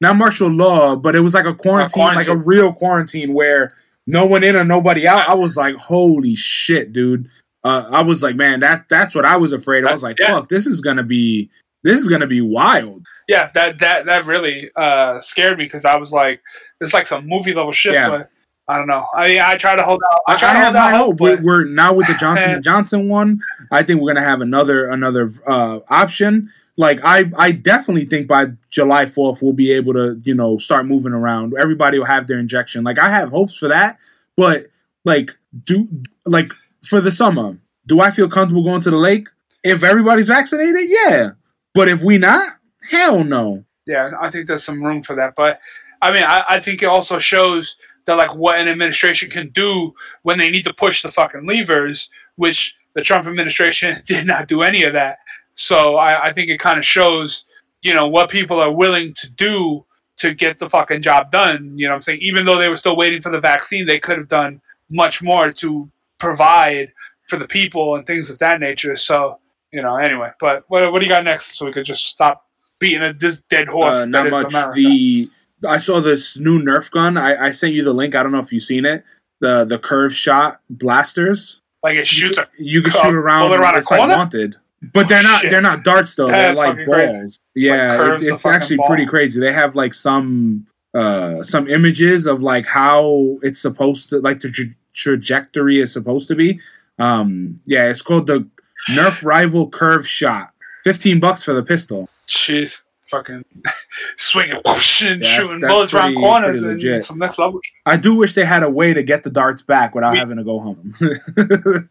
[0.00, 3.70] not martial law, but it was like a quarantine, like a real quarantine where
[4.06, 5.28] no one in or nobody out.
[5.28, 7.28] I was like, holy shit, dude.
[7.64, 9.84] Uh, I was like, man, that that's what I was afraid.
[9.84, 9.88] of.
[9.88, 10.28] I was like, Yeah.
[10.28, 11.50] fuck, this is gonna be
[11.82, 13.04] this is gonna be wild.
[13.28, 16.40] yeah, that that that really uh, scared me because I was like,
[16.80, 17.94] it's like some movie level shit.
[17.94, 18.08] Yeah.
[18.10, 18.30] But
[18.68, 19.06] I don't know.
[19.16, 20.18] I mean, I try to hold out.
[20.28, 22.62] I try I to have hold out hope, but we're now with the Johnson and
[22.64, 23.40] Johnson one.
[23.72, 26.50] I think we're gonna have another another uh, option.
[26.76, 30.86] Like I, I definitely think by July fourth we'll be able to you know start
[30.86, 31.54] moving around.
[31.58, 32.84] Everybody will have their injection.
[32.84, 33.98] Like I have hopes for that,
[34.36, 34.64] but
[35.04, 35.30] like
[35.64, 35.88] do
[36.26, 36.52] like
[36.82, 39.28] for the summer, do I feel comfortable going to the lake
[39.64, 40.88] if everybody's vaccinated?
[40.88, 41.30] Yeah,
[41.74, 42.46] but if we not,
[42.90, 43.64] hell no.
[43.86, 45.34] yeah, I think there's some room for that.
[45.34, 45.60] But
[46.02, 49.94] I mean, I, I think it also shows that like what an administration can do
[50.22, 54.62] when they need to push the fucking levers, which the Trump administration did not do
[54.62, 55.18] any of that.
[55.56, 57.44] So I, I think it kind of shows,
[57.82, 59.84] you know, what people are willing to do
[60.18, 61.76] to get the fucking job done.
[61.76, 62.20] You know what I'm saying?
[62.22, 65.50] Even though they were still waiting for the vaccine, they could have done much more
[65.52, 66.92] to provide
[67.28, 68.96] for the people and things of that nature.
[68.96, 69.40] So,
[69.72, 72.46] you know, anyway, but what, what do you got next so we could just stop
[72.78, 74.52] beating a, this dead horse Uh, not much.
[74.52, 74.74] America?
[74.74, 75.30] The
[75.66, 77.16] I saw this new Nerf gun.
[77.16, 78.14] I, I sent you the link.
[78.14, 79.04] I don't know if you've seen it.
[79.40, 81.62] The the curve shot blasters.
[81.82, 83.48] like it shoots a You can shoot around.
[83.48, 84.56] bullet around a it's like wanted,
[84.92, 85.40] but they're not.
[85.42, 85.50] shit.
[85.50, 86.28] They're not darts though.
[86.28, 87.18] they're like fucking crazy.
[87.18, 87.38] balls.
[87.54, 88.88] yeah, curves it, it's actually ball.
[88.88, 89.40] pretty crazy.
[89.40, 94.50] They have like some uh some images of like how it's supposed to like the
[94.50, 94.64] tra-
[94.94, 96.60] trajectory is supposed to be.
[96.98, 98.48] Um, yeah, it's called the
[98.90, 100.52] Nerf Rival Curve Shot.
[100.84, 102.08] Fifteen bucks for the pistol.
[102.28, 103.44] jeez, fucking
[104.16, 107.04] swinging whoosh, and Yeah, shooting that's bullets around corners and legit.
[107.04, 107.60] some next level.
[107.84, 110.36] I do wish they had a way to get the darts back without We- having
[110.38, 110.94] to go home.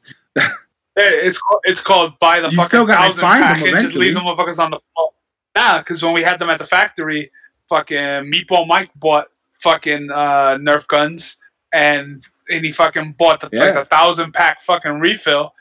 [0.98, 3.56] It's called, it's called buy the You fucking thousand find them.
[3.56, 4.14] Just leave eventually.
[4.14, 5.12] the motherfuckers on the floor.
[5.56, 7.32] Nah, because when we had them at the factory,
[7.68, 9.28] fucking Meatball Mike bought
[9.60, 11.38] fucking uh, Nerf guns,
[11.74, 15.54] and and he fucking bought the like a thousand pack fucking refill,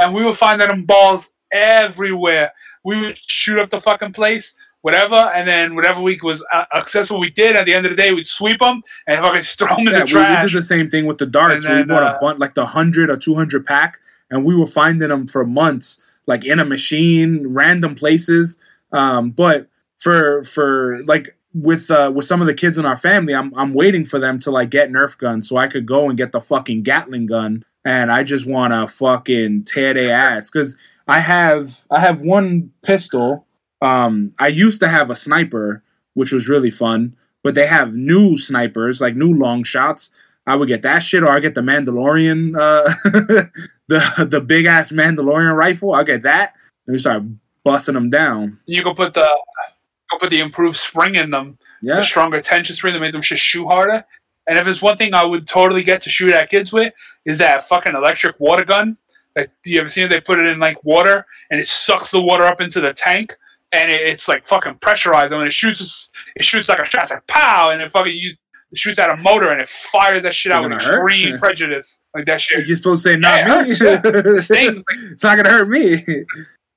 [0.00, 2.52] and we were finding them balls everywhere.
[2.84, 4.54] We would shoot up the fucking place.
[4.82, 7.56] Whatever, and then whatever week was uh, accessible, we did.
[7.56, 10.04] At the end of the day, we'd sweep them and fucking throw them in Yeah,
[10.04, 11.66] the we, we did the same thing with the darts.
[11.66, 13.98] Where we then, bought uh, a bunch, like the hundred or two hundred pack,
[14.30, 18.60] and we were finding them for months, like in a machine, random places.
[18.92, 19.68] Um, but
[19.98, 23.74] for for like with uh, with some of the kids in our family, I'm I'm
[23.74, 26.40] waiting for them to like get Nerf guns so I could go and get the
[26.40, 30.76] fucking Gatling gun, and I just want to fucking tear their ass because
[31.06, 33.46] I have I have one pistol.
[33.82, 35.82] Um, I used to have a sniper,
[36.14, 40.14] which was really fun, but they have new snipers, like new long shots.
[40.46, 42.92] I would get that shit, or I get the Mandalorian, uh,
[43.88, 45.92] the the big ass Mandalorian rifle.
[45.94, 46.54] I'll get that,
[46.86, 47.24] and we start
[47.64, 48.58] busting them down.
[48.66, 52.40] you can put the you can put the improved spring in them, Yeah, the stronger
[52.40, 54.04] tension spring that made them just shoot harder.
[54.48, 56.92] And if there's one thing I would totally get to shoot at kids with,
[57.24, 58.96] is that fucking electric water gun.
[59.36, 60.08] Like, do you ever seen it?
[60.08, 63.36] They put it in like water, and it sucks the water up into the tank,
[63.72, 65.32] and it's like fucking pressurized.
[65.32, 68.12] And when it shoots, it shoots like a shot, it's like pow, and it fucking
[68.14, 68.34] you,
[68.70, 70.82] it shoots out a motor, and it fires that shit Is it out with gonna
[70.84, 71.04] hurt?
[71.38, 72.00] prejudice.
[72.14, 72.66] Like that shit.
[72.66, 73.76] you're supposed to say not Yeah, me.
[73.76, 74.76] hurts, It stings.
[74.76, 75.96] Like, it's not gonna hurt me.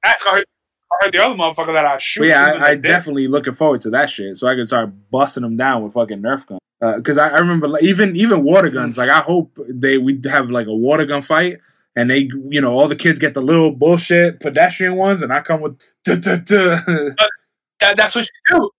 [0.03, 0.45] that's heard,
[0.91, 2.21] I heard the other motherfucker that I shoot.
[2.21, 2.83] But yeah, I, I the dick.
[2.83, 6.21] definitely looking forward to that shit, so I can start busting them down with fucking
[6.21, 6.59] Nerf guns.
[6.81, 8.95] Uh, because I, I remember like, even even water guns.
[8.95, 8.99] Mm.
[8.99, 11.59] Like I hope they we have like a water gun fight,
[11.95, 15.41] and they you know all the kids get the little bullshit pedestrian ones, and I
[15.41, 16.79] come with duh, duh, duh.
[17.79, 18.69] that, that's what you do.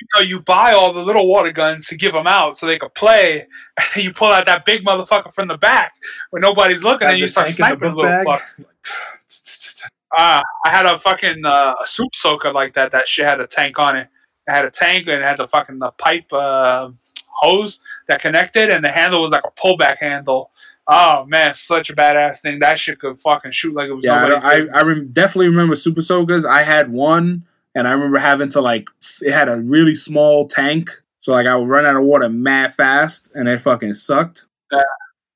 [0.00, 2.78] You know, you buy all the little water guns to give them out so they
[2.78, 3.46] could play.
[3.96, 5.94] You pull out that big motherfucker from the back
[6.30, 8.26] when nobody's looking, and you start in the sniping little bag.
[8.26, 9.90] fucks.
[10.16, 12.92] Ah, I had a fucking uh, a Super Soaker like that.
[12.92, 14.08] That shit had a tank on it.
[14.46, 16.90] It had a tank and it had the fucking the pipe uh,
[17.30, 20.50] hose that connected, and the handle was like a pullback handle.
[20.86, 22.58] Oh man, such a badass thing.
[22.58, 24.80] That shit could fucking shoot like it was Yeah, I, I.
[24.80, 26.44] I definitely remember Super Soakers.
[26.44, 28.88] I had one, and I remember having to like
[29.22, 32.74] it had a really small tank, so like I would run out of water mad
[32.74, 34.46] fast, and it fucking sucked.
[34.70, 34.82] Uh,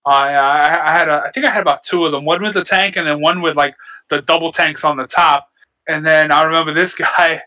[0.04, 2.26] I, I I had a, I think I had about two of them.
[2.26, 3.74] One with the tank, and then one with like
[4.10, 5.48] the double tanks on the top.
[5.88, 7.40] And then I remember this guy.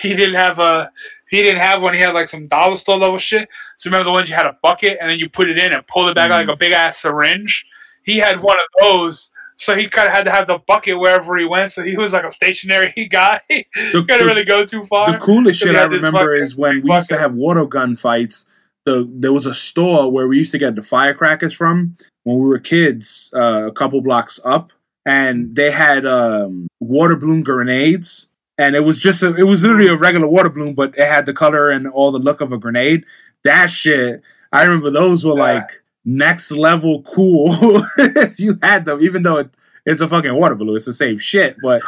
[0.00, 0.90] He didn't have a
[1.30, 1.94] he didn't have one.
[1.94, 3.48] He had like some dollar store level shit.
[3.76, 5.86] So remember the ones you had a bucket and then you put it in and
[5.86, 6.46] pull it back Mhm.
[6.46, 7.66] like a big ass syringe.
[8.04, 9.30] He had one of those.
[9.58, 11.70] So he kind of had to have the bucket wherever he went.
[11.72, 13.40] So he was like a stationary guy.
[13.48, 15.10] he The, couldn't the- really go too far.
[15.10, 18.52] the coolest shit I remember is when we used to have water gun fights.
[18.84, 22.46] The there was a store where we used to get the firecrackers from when we
[22.46, 24.70] were kids, uh, a couple blocks up,
[25.04, 28.28] and they had um, water balloon grenades.
[28.58, 31.26] And it was just a, it was literally a regular water balloon, but it had
[31.26, 33.04] the color and all the look of a grenade.
[33.44, 35.42] That shit, I remember those were Yeah.
[35.42, 35.70] like
[36.04, 37.54] next level cool.
[37.98, 39.50] if you had them, even though it,
[39.84, 41.82] it's a fucking water balloon, it's the same shit, but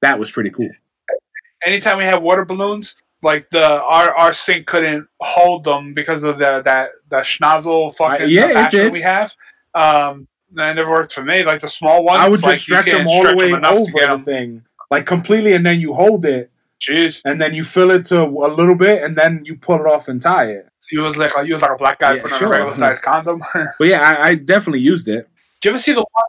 [0.00, 0.70] that was pretty cool.
[1.64, 6.38] anytime we had water balloons, like the our our sink couldn't hold them because of
[6.38, 9.32] the that the schnozzle fucking Uh, yeah, fashion we have.
[9.74, 11.44] Um, that never worked for me.
[11.44, 14.22] Like the small ones, I would just like, stretch them all the way over the
[14.24, 14.62] thing,
[14.92, 18.50] like completely, and then you hold it, Jeez, and then you fill it to a
[18.60, 20.68] little bit, and then you pull it off and tie it.
[20.90, 22.48] you was like you was like a black guy Yeah, putting sure.
[22.48, 23.42] a regular sized condom.
[23.78, 25.28] But yeah, I, I definitely used it.
[25.60, 26.28] Do you ever see the one?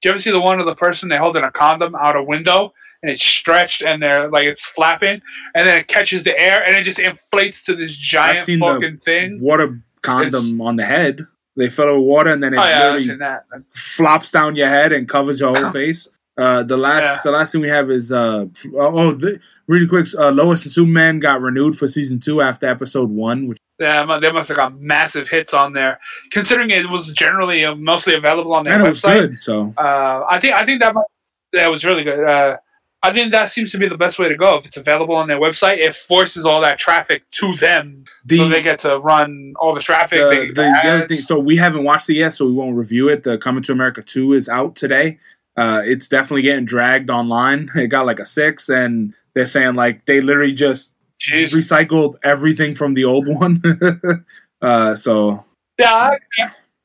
[0.00, 2.22] Do you ever see the one of the person they holding a condom out a
[2.22, 2.72] window
[3.02, 5.20] and it's stretched and they're like it's flapping
[5.54, 9.40] and then it catches the air and it just inflates to this giant fucking thing?
[9.40, 11.26] Water condom on the head.
[11.56, 13.44] They fill it with water, and then it Oh yeah, literally that.
[13.74, 16.08] flops down your head and covers your whole face.
[16.38, 17.18] Uh, the last Yeah.
[17.24, 21.18] the last thing we have is uh oh the, really quick uh, Lois and Superman
[21.18, 25.28] got renewed for season two after episode one, which Yeah, they must have got massive
[25.28, 26.00] hits on there.
[26.30, 29.42] Considering it was generally uh, mostly available on their and website, good.
[29.42, 31.04] So uh, I think I think that might,
[31.52, 32.24] that was really good.
[32.24, 32.56] Uh,
[33.04, 34.56] I think that seems to be the best way to go.
[34.56, 38.48] If it's available on their website, it forces all that traffic to them, the so
[38.48, 40.20] they get to run all the traffic.
[40.20, 42.52] the, they the, the the other thing, so we haven't watched it yet, so we
[42.52, 43.24] won't review it.
[43.24, 45.18] The Coming to America two is out today.
[45.56, 47.68] Uh, it's definitely getting dragged online.
[47.76, 51.52] It got like a six, and they're saying like they literally just Jeez.
[51.54, 53.62] recycled everything from the old one.
[54.62, 55.44] uh, so
[55.78, 56.18] Yeah, I,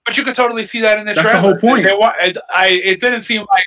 [0.06, 1.50] but you could totally see that in the That's the trailer.
[1.52, 1.84] whole point.
[1.84, 3.64] They, wa- it, I it didn't seem like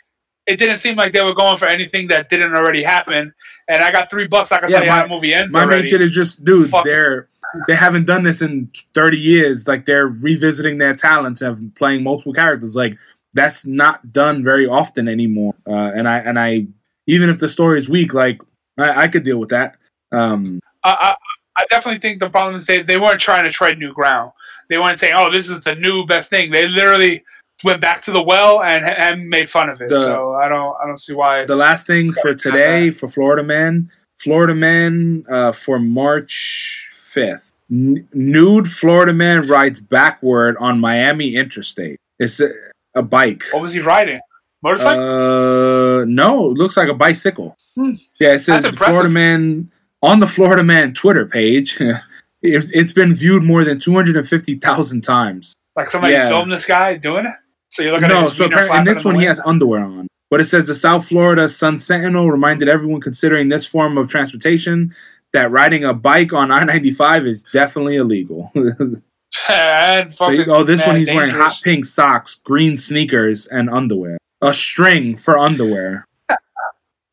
[0.46, 3.32] it didn't seem like they were going for anything that didn't already happen.
[3.68, 4.51] And I got three bucks.
[4.51, 5.55] I can Yeah, tell you how my- the movie ends.
[5.55, 6.84] my main shit is just, dude, Fuck.
[6.84, 7.28] they're
[7.66, 9.66] they haven't done this in thirty years.
[9.68, 12.74] Like they're revisiting their talents and playing multiple characters.
[12.76, 12.96] Like
[13.33, 15.55] that's not done very often anymore.
[15.66, 16.66] Uh, and I and I
[17.07, 18.41] even if the story is weak, like
[18.78, 19.76] I, I could deal with that.
[20.12, 21.14] Um, I, I,
[21.57, 24.33] I definitely think the problem is they, they weren't trying to tread new ground.
[24.68, 27.24] They weren't saying, "Oh, this is the new best thing." They literally
[27.62, 29.89] went back to the well and and made fun of it.
[29.89, 31.41] The- so I don't I don't see why.
[31.41, 37.53] It's, the last thing for today for Florida Man Florida man uh, for March 5th.
[37.70, 41.99] N- nude Florida man rides backward on Miami interstate.
[42.18, 42.43] It's
[42.95, 43.45] a, bike.
[43.53, 44.20] What was he riding?
[44.62, 45.03] Motorcycle?
[45.03, 47.57] Uh, no, it looks like a bicycle.
[47.74, 47.95] Hmm.
[48.18, 49.70] Yeah, it says Florida man
[50.03, 51.80] on the Florida man Twitter page.
[51.80, 52.01] it,
[52.43, 55.55] it's been viewed more than 250,000 times.
[55.76, 56.28] like somebody yeah.
[56.28, 57.34] filmed this guy doing it?
[57.68, 60.09] So you're looking at No, his so apparently in this one he has underwear on.
[60.28, 64.93] But it says the South Florida Sun Sentinel reminded everyone considering this form of transportation
[65.32, 68.53] that riding a bike on I 95 is definitely illegal.
[69.49, 74.18] and so, oh, this one he's wearing hot pink socks, green sneakers, and underwear.
[74.43, 76.05] A string for underwear.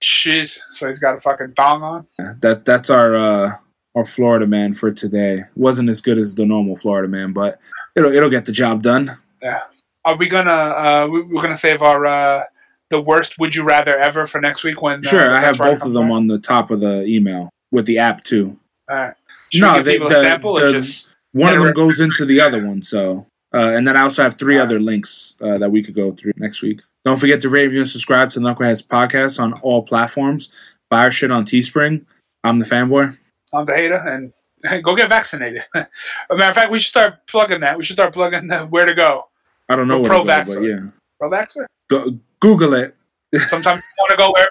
[0.01, 0.59] Jeez.
[0.72, 2.07] So he's got a fucking thong on.
[2.20, 3.51] Yeah, That that's our uh,
[3.95, 5.43] our Florida man for today.
[5.55, 7.59] Wasn't as good as the normal Florida man, but
[7.95, 9.18] it'll it'll get the job done.
[9.41, 9.61] Yeah.
[10.05, 12.43] Are we gonna uh we- we're gonna save our uh
[12.89, 15.84] the worst would you rather ever for next week when uh, Sure, I have both
[15.84, 18.57] of them on the top of the email with the app too.
[18.89, 19.15] Alright.
[19.49, 22.41] Should No, they- the- a sample or the- just One of them goes into the
[22.41, 25.82] other one, so uh, and then I also have three other links uh, that we
[25.84, 26.82] could go through next week.
[27.05, 30.78] Don't forget to rate, review, and subscribe to the Knuckleheads podcast on all platforms.
[30.89, 32.05] Buy our shit on Teespring.
[32.43, 33.17] I'm the fanboy.
[33.53, 34.34] on the hater and
[34.84, 35.63] go get vaccinated.
[35.73, 35.86] As
[36.30, 37.78] a matter of fact, we should start plugging that.
[37.78, 39.30] We should start plugging the, where to go.
[39.69, 40.67] I don't know where pro-vaxxer.
[40.67, 41.65] yeah, Pro vaxxer.
[41.89, 42.95] go, Google it.
[43.47, 44.47] Sometimes you want to go where.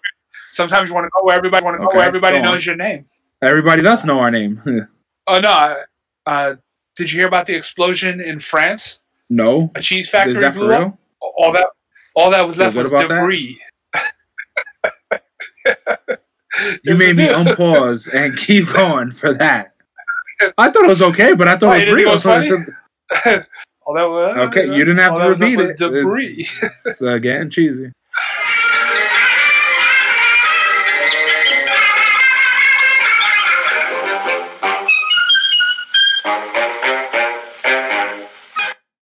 [0.53, 3.07] Sometimes you want to go where everybody want to go where everybody knows your name.
[3.43, 4.61] Everybody does know our name.
[5.27, 5.83] Oh no!
[6.25, 6.55] Uh,
[6.97, 9.01] did you hear about the explosion in France?
[9.29, 10.81] no, A cheese factory is that for blew up.
[10.81, 10.99] real?
[11.21, 11.67] All that,
[12.15, 13.61] all that was left was debris.
[16.85, 19.75] You made me unpause and keep going for that.
[20.57, 22.43] I thought it was okay, but I thought Why, it was real.
[22.43, 23.45] it was
[23.87, 25.79] All that was okay, you didn't have to repeat it.
[25.79, 26.37] Debris.
[26.41, 27.93] It's, getting cheesy.